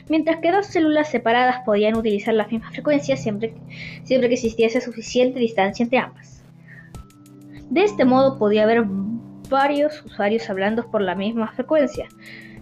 mientras 0.09 0.41
que 0.41 0.51
dos 0.51 0.67
células 0.67 1.09
separadas 1.09 1.61
podían 1.65 1.95
utilizar 1.95 2.35
las 2.35 2.51
mismas 2.51 2.73
frecuencias 2.73 3.23
siempre, 3.23 3.55
siempre 4.03 4.29
que 4.29 4.35
existiese 4.35 4.79
suficiente 4.81 5.39
distancia 5.39 5.83
entre 5.83 5.99
ambas. 5.99 6.43
De 7.69 7.83
este 7.83 8.05
modo 8.05 8.37
podía 8.37 8.63
haber 8.63 8.83
varios 9.49 10.03
usuarios 10.05 10.49
hablando 10.49 10.91
por 10.91 11.01
la 11.01 11.15
misma 11.15 11.47
frecuencia, 11.53 12.07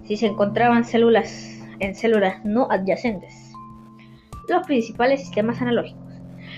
si 0.05 0.17
se 0.17 0.27
encontraban 0.27 0.85
células 0.85 1.59
en 1.79 1.95
células 1.95 2.43
no 2.45 2.67
adyacentes. 2.69 3.51
Los 4.47 4.65
principales 4.65 5.21
sistemas 5.21 5.61
analógicos. 5.61 6.01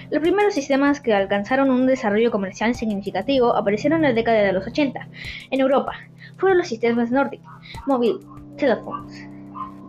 Los 0.10 0.22
primeros 0.22 0.54
sistemas 0.54 1.02
que 1.02 1.14
alcanzaron 1.14 1.70
un 1.70 1.86
desarrollo 1.86 2.32
comercial 2.32 2.76
significativo 2.76 3.56
aparecieron 3.56 4.04
en 4.04 4.12
la 4.12 4.14
década 4.14 4.40
de 4.40 4.54
los 4.54 4.68
80 4.68 5.08
en 5.52 5.60
Europa. 5.60 5.94
Fueron 6.38 6.60
los 6.60 6.68
sistemas 6.68 7.12
Nordic 7.12 7.42
Mobile 7.86 8.20
Telephones, 8.58 9.28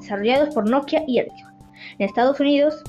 desarrollados 0.00 0.54
por 0.54 0.68
Nokia 0.68 1.04
y 1.06 1.18
Ericsson. 1.18 1.52
En 1.98 2.06
Estados 2.06 2.40
Unidos, 2.40 2.82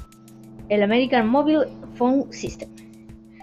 el 0.69 0.83
American 0.83 1.27
Mobile 1.27 1.67
Phone 1.95 2.31
System. 2.31 2.69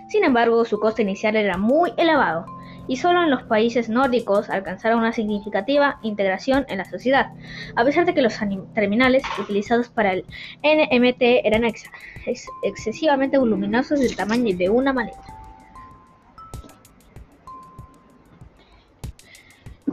Sin 0.08 0.24
embargo, 0.24 0.64
su 0.64 0.78
coste 0.78 1.02
inicial 1.02 1.36
era 1.36 1.56
muy 1.56 1.92
elevado 1.96 2.46
y 2.88 2.96
solo 2.96 3.22
en 3.22 3.30
los 3.30 3.42
países 3.44 3.88
nórdicos 3.88 4.50
alcanzaron 4.50 5.00
una 5.00 5.12
significativa 5.12 5.98
integración 6.02 6.64
en 6.68 6.78
la 6.78 6.84
sociedad, 6.84 7.32
a 7.74 7.84
pesar 7.84 8.06
de 8.06 8.14
que 8.14 8.22
los 8.22 8.34
terminales 8.74 9.22
utilizados 9.38 9.88
para 9.88 10.12
el 10.12 10.24
NMT 10.62 11.22
eran 11.44 11.64
excesivamente 12.62 13.38
voluminosos 13.38 14.00
del 14.00 14.16
tamaño 14.16 14.56
de 14.56 14.68
una 14.68 14.92
maleta. 14.92 15.36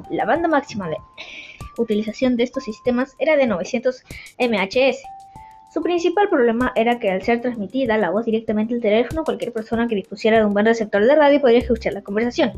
La 0.10 0.26
banda 0.26 0.48
máxima 0.48 0.90
de 0.90 0.98
utilización 1.78 2.38
de 2.38 2.44
estos 2.44 2.64
sistemas 2.64 3.16
era 3.18 3.36
de 3.36 3.48
900 3.48 4.04
MHz, 4.40 4.98
su 5.74 5.82
principal 5.82 6.30
problema 6.30 6.72
era 6.76 7.00
que 7.00 7.10
al 7.10 7.24
ser 7.24 7.42
transmitida 7.42 7.98
la 7.98 8.12
voz 8.12 8.26
directamente 8.26 8.76
al 8.76 8.82
teléfono, 8.82 9.24
cualquier 9.24 9.52
persona 9.52 9.88
que 9.88 9.96
dispusiera 9.96 10.38
de 10.38 10.46
un 10.46 10.54
buen 10.54 10.68
receptor 10.68 11.04
de 11.04 11.16
radio 11.16 11.42
podría 11.42 11.60
escuchar 11.62 11.94
la 11.94 12.04
conversación. 12.04 12.52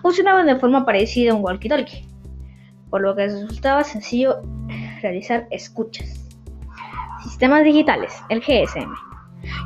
Funcionaban 0.00 0.46
de 0.46 0.54
forma 0.54 0.86
parecida 0.86 1.32
a 1.32 1.34
un 1.34 1.42
walkie-talkie, 1.42 2.06
por 2.88 3.00
lo 3.00 3.16
que 3.16 3.26
resultaba 3.26 3.82
sencillo 3.82 4.42
realizar 5.00 5.48
escuchas. 5.50 6.30
Sistemas 7.24 7.64
digitales, 7.64 8.12
el 8.28 8.40
GSM. 8.40 8.92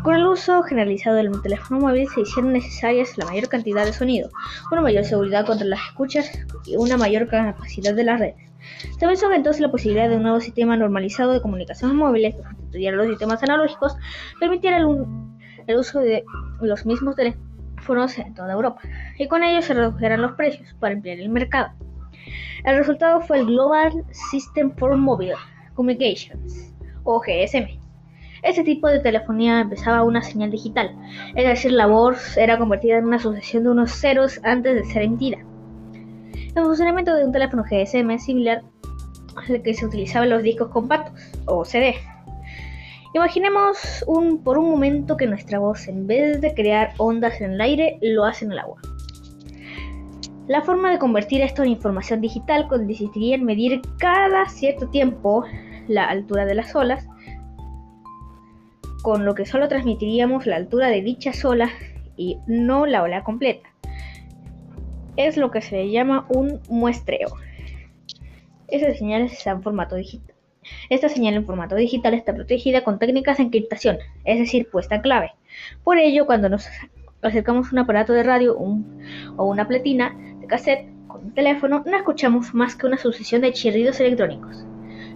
Con 0.02 0.14
el 0.14 0.26
uso 0.26 0.62
generalizado 0.62 1.16
del 1.16 1.42
teléfono 1.42 1.80
móvil 1.80 2.08
se 2.08 2.22
hicieron 2.22 2.54
necesarias 2.54 3.18
la 3.18 3.26
mayor 3.26 3.50
cantidad 3.50 3.84
de 3.84 3.92
sonido, 3.92 4.30
una 4.72 4.80
mayor 4.80 5.04
seguridad 5.04 5.44
contra 5.44 5.66
las 5.66 5.80
escuchas 5.90 6.30
y 6.64 6.76
una 6.76 6.96
mayor 6.96 7.28
capacidad 7.28 7.92
de 7.92 8.04
las 8.04 8.20
redes. 8.20 8.45
Se 8.98 9.06
pensó 9.06 9.32
entonces 9.32 9.60
la 9.60 9.70
posibilidad 9.70 10.08
de 10.08 10.16
un 10.16 10.22
nuevo 10.22 10.40
sistema 10.40 10.76
normalizado 10.76 11.32
de 11.32 11.40
comunicaciones 11.40 11.96
móviles 11.96 12.34
que 12.34 12.42
sustituyera 12.42 12.96
los 12.96 13.08
sistemas 13.08 13.42
analógicos, 13.42 13.96
permitiera 14.40 14.78
el, 14.78 14.86
uso 15.76 16.00
de 16.00 16.24
los 16.60 16.86
mismos 16.86 17.16
teléfonos 17.16 18.18
en 18.18 18.34
toda 18.34 18.52
Europa, 18.52 18.80
y 19.18 19.28
con 19.28 19.42
ello 19.42 19.62
se 19.62 19.74
redujeran 19.74 20.22
los 20.22 20.32
precios 20.32 20.74
para 20.80 20.94
ampliar 20.94 21.18
el 21.18 21.28
mercado. 21.28 21.72
El 22.64 22.76
resultado 22.78 23.20
fue 23.20 23.38
el 23.38 23.46
Global 23.46 24.04
System 24.30 24.72
for 24.76 24.96
Mobile 24.96 25.36
Communications, 25.74 26.74
o 27.04 27.20
GSM. 27.20 27.78
Este 28.42 28.62
tipo 28.62 28.88
de 28.88 29.00
telefonía 29.00 29.60
empezaba 29.60 30.04
una 30.04 30.22
señal 30.22 30.50
digital, 30.50 30.96
es 31.34 31.46
decir, 31.46 31.72
la 31.72 31.86
voz 31.86 32.36
era 32.36 32.58
convertida 32.58 32.98
en 32.98 33.06
una 33.06 33.18
sucesión 33.18 33.64
de 33.64 33.70
unos 33.70 33.92
ceros 33.92 34.40
antes 34.44 34.74
de 34.74 34.84
ser 34.84 35.02
emitida. 35.02 35.38
El 36.56 36.64
funcionamiento 36.64 37.14
de 37.14 37.22
un 37.22 37.32
teléfono 37.32 37.64
GSM 37.64 38.12
es 38.12 38.24
similar 38.24 38.62
al 39.36 39.60
que 39.60 39.74
se 39.74 39.84
utilizaba 39.84 40.24
en 40.24 40.30
los 40.30 40.42
discos 40.42 40.70
compactos 40.70 41.12
o 41.44 41.66
CD. 41.66 41.96
Imaginemos 43.12 44.02
un, 44.06 44.42
por 44.42 44.56
un 44.56 44.70
momento 44.70 45.18
que 45.18 45.26
nuestra 45.26 45.58
voz, 45.58 45.86
en 45.86 46.06
vez 46.06 46.40
de 46.40 46.54
crear 46.54 46.94
ondas 46.96 47.42
en 47.42 47.52
el 47.52 47.60
aire, 47.60 47.98
lo 48.00 48.24
hace 48.24 48.46
en 48.46 48.52
el 48.52 48.58
agua. 48.60 48.80
La 50.48 50.62
forma 50.62 50.90
de 50.90 50.98
convertir 50.98 51.42
esto 51.42 51.62
en 51.62 51.72
información 51.72 52.22
digital 52.22 52.68
consistiría 52.68 53.34
en 53.34 53.44
medir 53.44 53.82
cada 53.98 54.48
cierto 54.48 54.88
tiempo 54.88 55.44
la 55.88 56.06
altura 56.06 56.46
de 56.46 56.54
las 56.54 56.74
olas, 56.74 57.06
con 59.02 59.26
lo 59.26 59.34
que 59.34 59.44
solo 59.44 59.68
transmitiríamos 59.68 60.46
la 60.46 60.56
altura 60.56 60.88
de 60.88 61.02
dichas 61.02 61.44
olas 61.44 61.72
y 62.16 62.38
no 62.46 62.86
la 62.86 63.02
ola 63.02 63.24
completa 63.24 63.75
es 65.16 65.36
lo 65.36 65.50
que 65.50 65.62
se 65.62 65.90
llama 65.90 66.26
un 66.28 66.60
muestreo. 66.68 67.28
Esta 68.68 68.94
señal 68.94 69.22
está 69.22 69.50
en 69.50 69.62
formato 69.62 69.96
digital. 69.96 70.34
Esta 70.90 71.08
señal 71.08 71.34
en 71.34 71.46
formato 71.46 71.76
digital 71.76 72.14
está 72.14 72.34
protegida 72.34 72.82
con 72.82 72.98
técnicas 72.98 73.36
de 73.36 73.44
encriptación, 73.44 73.98
es 74.24 74.38
decir, 74.38 74.68
puesta 74.68 74.96
en 74.96 75.02
clave. 75.02 75.32
Por 75.84 75.98
ello, 75.98 76.26
cuando 76.26 76.48
nos 76.48 76.66
acercamos 77.22 77.68
a 77.68 77.70
un 77.72 77.78
aparato 77.78 78.12
de 78.12 78.24
radio 78.24 78.56
o 78.56 79.44
una 79.44 79.68
pletina 79.68 80.16
de 80.40 80.46
cassette 80.46 80.88
con 81.06 81.26
un 81.26 81.34
teléfono, 81.34 81.84
no 81.86 81.96
escuchamos 81.96 82.52
más 82.52 82.74
que 82.74 82.86
una 82.86 82.98
sucesión 82.98 83.42
de 83.42 83.52
chirridos 83.52 84.00
electrónicos. 84.00 84.64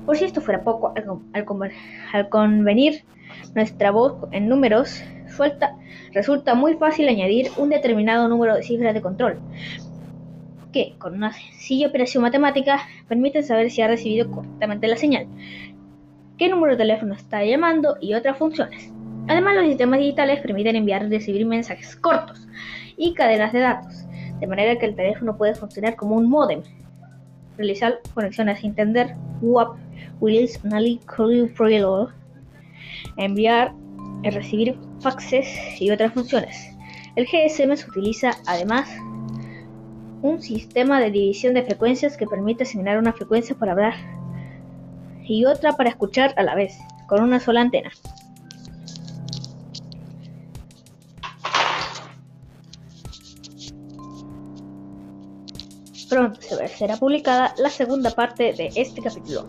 Por 0.06 0.16
si 0.16 0.24
esto 0.24 0.40
fuera 0.40 0.62
poco, 0.62 0.94
al 0.94 2.28
convenir 2.28 3.04
nuestra 3.54 3.90
voz 3.90 4.28
en 4.30 4.48
números 4.48 5.02
suelta, 5.28 5.76
resulta 6.12 6.54
muy 6.54 6.74
fácil 6.74 7.08
añadir 7.08 7.50
un 7.56 7.70
determinado 7.70 8.28
número 8.28 8.54
de 8.54 8.62
cifras 8.62 8.94
de 8.94 9.02
control, 9.02 9.40
que, 10.72 10.94
con 10.98 11.14
una 11.14 11.32
sencilla 11.32 11.88
operación 11.88 12.22
matemática, 12.22 12.80
permiten 13.08 13.42
saber 13.42 13.70
si 13.70 13.82
ha 13.82 13.88
recibido 13.88 14.30
correctamente 14.30 14.86
la 14.86 14.96
señal, 14.96 15.26
qué 16.38 16.48
número 16.48 16.72
de 16.72 16.78
teléfono 16.78 17.14
está 17.14 17.44
llamando 17.44 17.96
y 18.00 18.14
otras 18.14 18.38
funciones. 18.38 18.92
Además, 19.28 19.56
los 19.56 19.66
sistemas 19.66 20.00
digitales 20.00 20.40
permiten 20.40 20.76
enviar 20.76 21.04
y 21.04 21.10
recibir 21.10 21.46
mensajes 21.46 21.94
cortos 21.96 22.48
y 22.96 23.14
cadenas 23.14 23.52
de 23.52 23.60
datos, 23.60 24.04
de 24.40 24.46
manera 24.46 24.78
que 24.78 24.86
el 24.86 24.96
teléfono 24.96 25.36
puede 25.36 25.54
funcionar 25.54 25.96
como 25.96 26.16
un 26.16 26.28
modem. 26.28 26.62
Realizar 27.56 28.00
conexiones 28.14 28.64
entender 28.64 29.14
WAP, 29.42 29.76
Wills, 30.20 30.64
Nally, 30.64 31.00
enviar 33.16 33.72
y 34.22 34.30
recibir 34.30 34.76
faxes 35.00 35.46
y 35.80 35.90
otras 35.90 36.12
funciones. 36.12 36.56
El 37.16 37.26
GSM 37.26 37.76
se 37.76 37.88
utiliza 37.88 38.30
además 38.46 38.88
un 40.22 40.42
sistema 40.42 41.00
de 41.00 41.10
división 41.10 41.54
de 41.54 41.62
frecuencias 41.62 42.16
que 42.16 42.26
permite 42.26 42.64
asignar 42.64 42.98
una 42.98 43.12
frecuencia 43.12 43.56
para 43.56 43.72
hablar 43.72 43.94
y 45.24 45.44
otra 45.44 45.76
para 45.76 45.90
escuchar 45.90 46.34
a 46.36 46.42
la 46.42 46.54
vez, 46.54 46.76
con 47.06 47.22
una 47.22 47.40
sola 47.40 47.60
antena. 47.60 47.90
Pronto 56.08 56.40
será 56.76 56.96
publicada 56.96 57.54
la 57.58 57.70
segunda 57.70 58.10
parte 58.10 58.52
de 58.52 58.72
este 58.74 59.00
capítulo. 59.00 59.46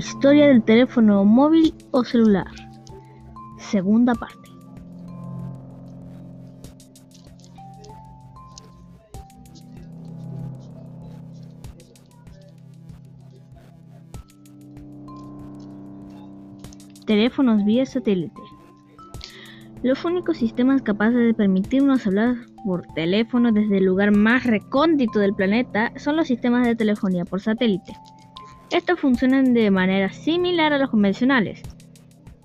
Historia 0.00 0.46
del 0.46 0.62
teléfono 0.62 1.26
móvil 1.26 1.74
o 1.90 2.02
celular. 2.04 2.46
Segunda 3.58 4.14
parte. 4.14 4.48
Teléfonos 17.04 17.62
vía 17.66 17.84
satélite. 17.84 18.40
Los 19.82 20.02
únicos 20.06 20.38
sistemas 20.38 20.80
capaces 20.80 21.18
de 21.18 21.34
permitirnos 21.34 22.06
hablar 22.06 22.36
por 22.64 22.86
teléfono 22.94 23.52
desde 23.52 23.76
el 23.76 23.84
lugar 23.84 24.16
más 24.16 24.44
recóndito 24.44 25.18
del 25.18 25.34
planeta 25.34 25.92
son 25.96 26.16
los 26.16 26.26
sistemas 26.26 26.66
de 26.66 26.74
telefonía 26.74 27.26
por 27.26 27.42
satélite. 27.42 27.92
Estos 28.70 29.00
funcionan 29.00 29.52
de 29.52 29.68
manera 29.72 30.12
similar 30.12 30.72
a 30.72 30.78
los 30.78 30.90
convencionales, 30.90 31.60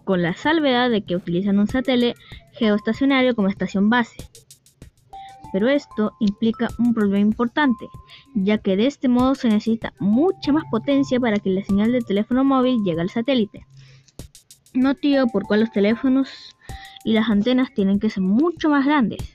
con 0.05 0.23
la 0.23 0.33
salvedad 0.33 0.89
de 0.89 1.03
que 1.03 1.15
utilizan 1.15 1.59
un 1.59 1.67
satélite 1.67 2.19
geoestacionario 2.53 3.35
como 3.35 3.47
estación 3.47 3.91
base. 3.91 4.27
Pero 5.53 5.69
esto 5.69 6.13
implica 6.19 6.69
un 6.79 6.95
problema 6.95 7.19
importante, 7.19 7.85
ya 8.33 8.57
que 8.57 8.75
de 8.75 8.87
este 8.87 9.07
modo 9.07 9.35
se 9.35 9.49
necesita 9.49 9.93
mucha 9.99 10.51
más 10.51 10.63
potencia 10.71 11.19
para 11.19 11.37
que 11.37 11.51
la 11.51 11.63
señal 11.63 11.91
de 11.91 12.01
teléfono 12.01 12.43
móvil 12.43 12.83
llegue 12.83 13.01
al 13.01 13.11
satélite. 13.11 13.67
Motivo 14.73 15.27
por 15.27 15.43
cual 15.43 15.59
los 15.59 15.71
teléfonos 15.71 16.55
y 17.03 17.13
las 17.13 17.29
antenas 17.29 17.71
tienen 17.75 17.99
que 17.99 18.09
ser 18.09 18.23
mucho 18.23 18.67
más 18.67 18.83
grandes. 18.83 19.34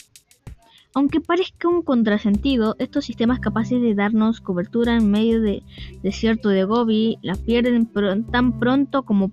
Aunque 0.93 1.21
parezca 1.21 1.69
un 1.69 1.83
contrasentido, 1.83 2.75
estos 2.81 3.05
sistemas 3.05 3.39
capaces 3.39 3.81
de 3.81 3.95
darnos 3.95 4.41
cobertura 4.41 4.97
en 4.97 5.09
medio 5.09 5.41
de 5.41 5.63
desierto 6.03 6.49
de 6.49 6.65
Gobi 6.65 7.19
la 7.23 7.37
pierden 7.37 7.89
tan 8.31 8.59
pronto 8.59 9.05
como 9.05 9.31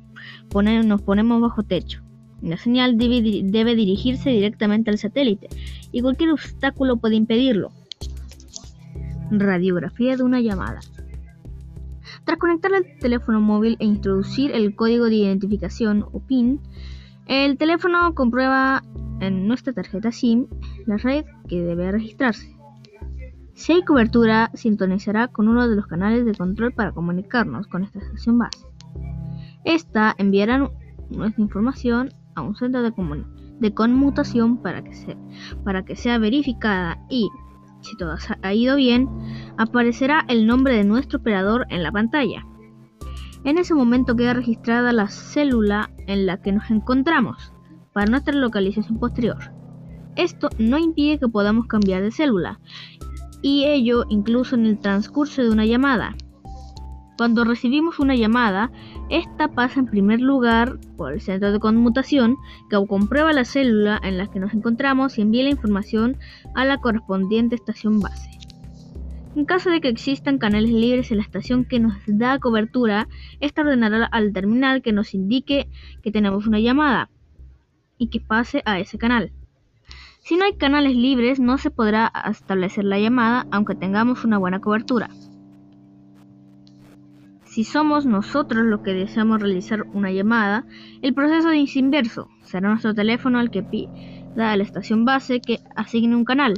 nos 0.86 1.02
ponemos 1.02 1.42
bajo 1.42 1.64
techo. 1.64 2.04
La 2.44 2.58
señal 2.58 3.00
debe, 3.00 3.42
debe 3.44 3.76
dirigirse 3.76 4.30
directamente 4.30 4.92
al 4.92 5.00
satélite 5.00 5.50
y 5.92 6.02
cualquier 6.02 6.32
obstáculo 6.32 6.98
puede 6.98 7.16
impedirlo. 7.16 7.72
Radiografía 9.32 10.16
de 10.16 10.24
una 10.24 10.40
llamada. 10.42 10.80
Tras 12.24 12.38
conectar 12.38 12.72
el 12.74 13.00
teléfono 13.00 13.42
móvil 13.42 13.78
e 13.80 13.86
introducir 13.86 14.52
el 14.52 14.76
código 14.76 15.06
de 15.06 15.16
identificación 15.16 16.06
o 16.12 16.20
PIN, 16.20 16.60
el 17.26 17.58
teléfono 17.58 18.14
comprueba 18.14 18.84
en 19.20 19.48
nuestra 19.48 19.74
tarjeta 19.74 20.12
SIM 20.12 20.48
la 20.86 20.98
red 20.98 21.26
que 21.48 21.62
debe 21.62 21.92
registrarse. 21.92 22.56
Si 23.54 23.74
hay 23.74 23.84
cobertura, 23.84 24.52
sintonizará 24.54 25.30
con 25.30 25.48
uno 25.48 25.68
de 25.68 25.76
los 25.76 25.88
canales 25.88 26.26
de 26.26 26.36
control 26.36 26.74
para 26.74 26.92
comunicarnos 26.92 27.68
con 27.68 27.84
esta 27.84 28.00
estación 28.00 28.38
base. 28.38 28.66
Esta 29.66 30.14
enviará 30.18 30.70
nuestra 31.10 31.42
información 31.42 32.10
a 32.36 32.42
un 32.42 32.56
centro 32.56 32.84
de, 32.84 33.74
conmutación 33.74 34.58
para 34.62 34.84
que, 34.84 35.18
para 35.64 35.84
que 35.84 35.96
sea 35.96 36.20
verificada 36.20 37.00
y, 37.10 37.30
si 37.82 37.98
todo 37.98 38.16
ha 38.44 38.54
ido 38.54 38.76
bien, 38.76 39.10
aparecerá 39.58 40.24
el 40.28 40.46
nombre 40.46 40.76
de 40.76 40.84
nuestro 40.84 41.20
operador 41.20 41.66
en 41.70 41.82
la 41.82 41.92
pantalla. 41.92 42.46
En 43.44 43.58
ese 43.58 43.74
momento 43.74 44.16
queda 44.16 44.34
registrada 44.34 44.94
la 44.94 45.08
célula 45.08 45.90
en 46.06 46.28
la 46.28 46.42
que 46.42 46.52
nos 46.52 46.70
encontramos 46.70 47.52
para 47.98 48.12
nuestra 48.12 48.36
localización 48.36 49.00
posterior. 49.00 49.52
Esto 50.16 50.50
no 50.60 50.78
impide 50.78 51.18
que 51.18 51.28
podamos 51.28 51.66
cambiar 51.66 52.04
de 52.04 52.12
célula, 52.12 52.60
y 53.42 53.66
ello 53.66 54.06
incluso 54.08 54.54
en 54.54 54.68
el 54.68 54.78
transcurso 54.78 55.42
de 55.42 55.50
una 55.50 55.66
llamada. 55.66 56.16
Cuando 57.18 57.44
recibimos 57.44 57.98
una 57.98 58.14
llamada, 58.14 58.72
esta 59.10 59.48
pasa 59.48 59.80
en 59.80 59.88
primer 59.88 60.22
lugar 60.22 60.78
por 60.96 61.12
el 61.12 61.22
centro 61.22 61.52
de 61.52 61.60
conmutación 61.60 62.38
que 62.70 62.78
comprueba 62.86 63.34
la 63.34 63.46
célula 63.46 64.00
en 64.04 64.20
la 64.20 64.28
que 64.28 64.40
nos 64.40 64.54
encontramos 64.54 65.18
y 65.18 65.24
envía 65.24 65.46
la 65.46 65.50
información 65.50 66.18
a 66.54 66.66
la 66.66 66.78
correspondiente 66.78 67.56
estación 67.56 68.00
base. 68.00 68.30
En 69.36 69.46
caso 69.46 69.72
de 69.72 69.82
que 69.82 69.90
existan 69.90 70.38
canales 70.38 70.70
libres 70.70 71.10
en 71.10 71.18
la 71.18 71.24
estación 71.24 71.66
que 71.66 71.80
nos 71.80 71.96
da 72.06 72.38
cobertura, 72.38 73.08
esta 73.40 73.64
ordenará 73.64 74.06
al 74.06 74.34
terminal 74.34 74.84
que 74.84 74.94
nos 74.94 75.16
indique 75.16 75.68
que 76.04 76.12
tenemos 76.12 76.46
una 76.46 76.60
llamada 76.60 77.10
y 77.98 78.10
que 78.10 78.20
pase 78.20 78.64
a 78.66 78.80
ese 78.80 78.98
canal. 78.98 79.32
Si 80.20 80.36
no 80.36 80.46
hay 80.46 80.58
canales 80.58 80.96
libres, 80.96 81.40
no 81.40 81.58
se 81.58 81.72
podrá 81.72 82.12
establecer 82.30 82.84
la 82.84 83.00
llamada 83.00 83.48
aunque 83.52 83.76
tengamos 83.76 84.26
una 84.26 84.38
buena 84.38 84.60
cobertura. 84.60 85.10
Si 87.44 87.64
somos 87.64 88.06
nosotros 88.06 88.66
los 88.66 88.82
que 88.82 88.94
deseamos 88.94 89.42
realizar 89.42 89.84
una 89.94 90.12
llamada, 90.12 90.66
el 91.02 91.14
proceso 91.14 91.50
es 91.52 91.76
inverso. 91.76 92.30
Será 92.44 92.70
nuestro 92.70 92.94
teléfono 92.94 93.40
el 93.40 93.50
que 93.50 93.64
pida 93.64 94.52
a 94.52 94.58
la 94.58 94.64
estación 94.64 95.06
base 95.06 95.42
que 95.42 95.60
asigne 95.76 96.16
un 96.16 96.26
canal. 96.26 96.54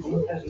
¿Cómo 0.00 0.20
estás? 0.20 0.42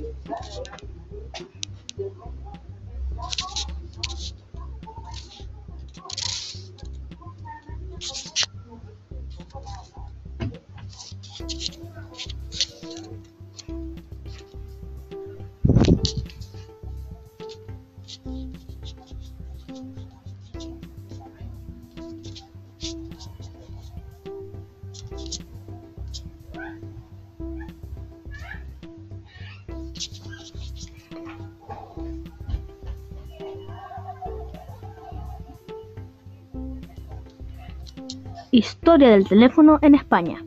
Historia 38.55 39.09
del 39.09 39.27
teléfono 39.27 39.79
en 39.81 39.95
España. 39.95 40.45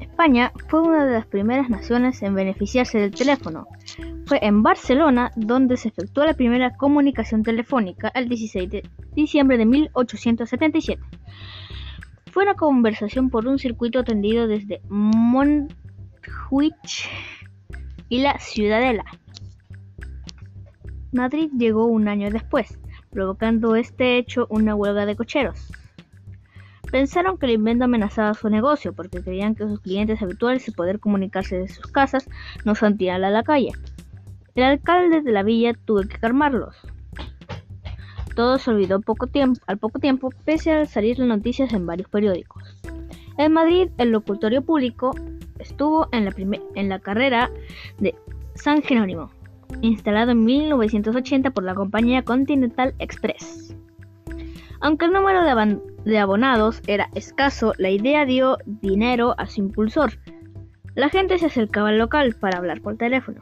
España 0.00 0.50
fue 0.66 0.80
una 0.80 1.06
de 1.06 1.12
las 1.12 1.26
primeras 1.26 1.70
naciones 1.70 2.20
en 2.22 2.34
beneficiarse 2.34 2.98
del 2.98 3.12
teléfono. 3.12 3.68
Fue 4.26 4.40
en 4.42 4.64
Barcelona 4.64 5.30
donde 5.36 5.76
se 5.76 5.90
efectuó 5.90 6.24
la 6.26 6.34
primera 6.34 6.76
comunicación 6.76 7.44
telefónica 7.44 8.10
el 8.16 8.28
16 8.28 8.68
de 8.68 8.82
diciembre 9.14 9.58
de 9.58 9.66
1877. 9.66 11.00
Fue 12.32 12.42
una 12.42 12.54
conversación 12.54 13.30
por 13.30 13.46
un 13.46 13.60
circuito 13.60 14.02
tendido 14.02 14.48
desde 14.48 14.82
Montjuic 14.88 16.74
y 18.08 18.22
la 18.22 18.40
Ciudadela. 18.40 19.04
Madrid 21.12 21.48
llegó 21.56 21.86
un 21.86 22.08
año 22.08 22.28
después, 22.28 22.76
provocando 23.10 23.76
este 23.76 24.18
hecho 24.18 24.48
una 24.50 24.74
huelga 24.74 25.06
de 25.06 25.14
cocheros. 25.14 25.72
Pensaron 26.92 27.38
que 27.38 27.46
el 27.46 27.52
invento 27.52 27.86
amenazaba 27.86 28.34
su 28.34 28.50
negocio 28.50 28.92
porque 28.92 29.22
creían 29.22 29.54
que 29.54 29.66
sus 29.66 29.80
clientes 29.80 30.20
habituales, 30.20 30.64
sin 30.64 30.74
poder 30.74 31.00
comunicarse 31.00 31.56
de 31.56 31.66
sus 31.66 31.86
casas, 31.86 32.28
no 32.66 32.74
salían 32.74 33.24
a 33.24 33.30
la 33.30 33.42
calle. 33.42 33.70
El 34.54 34.64
alcalde 34.64 35.22
de 35.22 35.32
la 35.32 35.42
villa 35.42 35.72
tuvo 35.86 36.02
que 36.02 36.18
calmarlos. 36.18 36.76
Todo 38.36 38.58
se 38.58 38.70
olvidó 38.70 39.00
poco 39.00 39.26
tiempo, 39.26 39.58
al 39.66 39.78
poco 39.78 40.00
tiempo, 40.00 40.28
pese 40.44 40.70
a 40.70 40.84
salir 40.84 41.18
las 41.18 41.28
noticias 41.28 41.72
en 41.72 41.86
varios 41.86 42.10
periódicos. 42.10 42.62
En 43.38 43.54
Madrid, 43.54 43.88
el 43.96 44.10
locutorio 44.10 44.60
público 44.60 45.14
estuvo 45.58 46.08
en 46.12 46.26
la, 46.26 46.34
en 46.74 46.88
la 46.90 46.98
carrera 46.98 47.50
de 48.00 48.14
San 48.54 48.82
Jerónimo, 48.82 49.30
instalado 49.80 50.32
en 50.32 50.44
1980 50.44 51.52
por 51.52 51.64
la 51.64 51.74
compañía 51.74 52.22
Continental 52.22 52.94
Express. 52.98 53.74
Aunque 54.80 55.06
el 55.06 55.12
número 55.12 55.42
de, 55.44 55.80
abonados 56.18 56.82
era 56.86 57.08
escaso, 57.14 57.72
la 57.78 57.90
idea 57.90 58.24
dio 58.24 58.58
dinero 58.66 59.34
a 59.38 59.46
su 59.46 59.60
impulsor. 59.60 60.18
La 60.94 61.08
gente 61.08 61.38
se 61.38 61.46
acercaba 61.46 61.88
al 61.88 61.98
local 61.98 62.34
para 62.38 62.58
hablar 62.58 62.80
por 62.80 62.96
teléfono. 62.96 63.38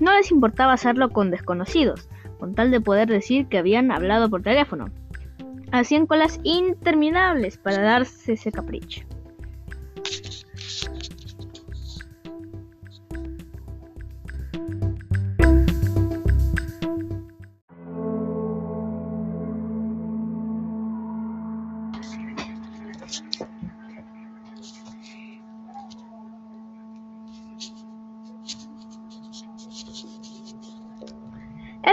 No 0.00 0.12
les 0.16 0.30
importaba 0.30 0.72
hacerlo 0.72 1.10
con 1.10 1.30
desconocidos, 1.30 2.08
con 2.38 2.54
tal 2.54 2.70
de 2.70 2.80
poder 2.80 3.08
decir 3.08 3.46
que 3.46 3.58
habían 3.58 3.92
hablado 3.92 4.30
por 4.30 4.42
teléfono. 4.42 4.86
Hacían 5.72 6.06
colas 6.06 6.40
interminables 6.42 7.58
para 7.58 7.82
darse 7.82 8.32
ese 8.32 8.50
capricho. 8.50 9.02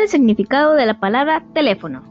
El 0.08 0.12
significado 0.12 0.76
de 0.76 0.86
la 0.86 1.02
palabra 1.02 1.44
teléfono. 1.54 2.02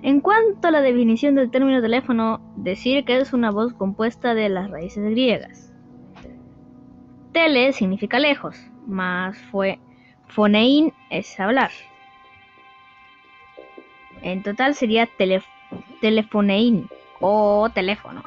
En 0.00 0.22
cuanto 0.22 0.68
a 0.68 0.70
la 0.70 0.80
definición 0.80 1.34
del 1.34 1.50
término 1.50 1.82
teléfono, 1.82 2.40
decir 2.56 3.04
que 3.04 3.18
es 3.18 3.34
una 3.34 3.50
voz 3.50 3.74
compuesta 3.74 4.34
de 4.34 4.48
las 4.48 4.70
raíces 4.70 5.04
griegas. 5.10 5.70
Tele 7.32 7.74
significa 7.74 8.18
lejos, 8.18 8.56
más 8.86 9.36
fue 9.50 9.78
fonein 10.28 10.94
es 11.10 11.38
hablar. 11.38 11.72
En 14.22 14.42
total 14.42 14.74
sería 14.74 15.06
telefonein 16.00 16.88
o 17.20 17.68
teléfono. 17.68 18.24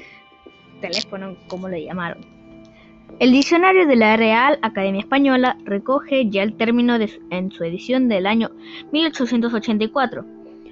teléfono, 0.80 1.36
como 1.46 1.68
le 1.68 1.84
llamaron. 1.84 2.24
El 3.20 3.30
diccionario 3.30 3.86
de 3.86 3.94
la 3.94 4.16
Real 4.16 4.58
Academia 4.60 5.00
Española 5.00 5.56
recoge 5.64 6.28
ya 6.30 6.42
el 6.42 6.56
término 6.56 6.98
en 7.30 7.52
su 7.52 7.62
edición 7.62 8.08
del 8.08 8.26
año 8.26 8.50
1884. 8.90 10.24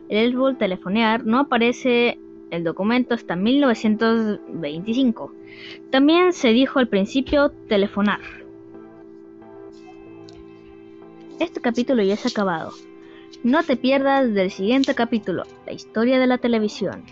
El 0.09 0.33
verbo 0.33 0.53
telefonear 0.57 1.25
no 1.25 1.39
aparece 1.39 2.19
el 2.51 2.65
documento 2.65 3.15
hasta 3.15 3.37
1925. 3.37 5.33
También 5.91 6.33
se 6.33 6.49
dijo 6.49 6.81
al 6.81 6.89
principio 6.89 7.51
telefonar. 7.69 8.21
Este 11.39 11.61
capítulo 11.61 12.03
ya 12.03 12.17
se 12.17 12.27
ha 12.27 12.33
acabado. 12.33 12.73
No 13.45 13.63
te 13.63 13.77
pierdas 13.77 14.35
del 14.35 14.51
siguiente 14.51 14.97
capítulo, 14.97 15.45
la 15.65 15.73
historia 15.73 16.19
de 16.19 16.27
la 16.27 16.39
televisión. 16.39 17.05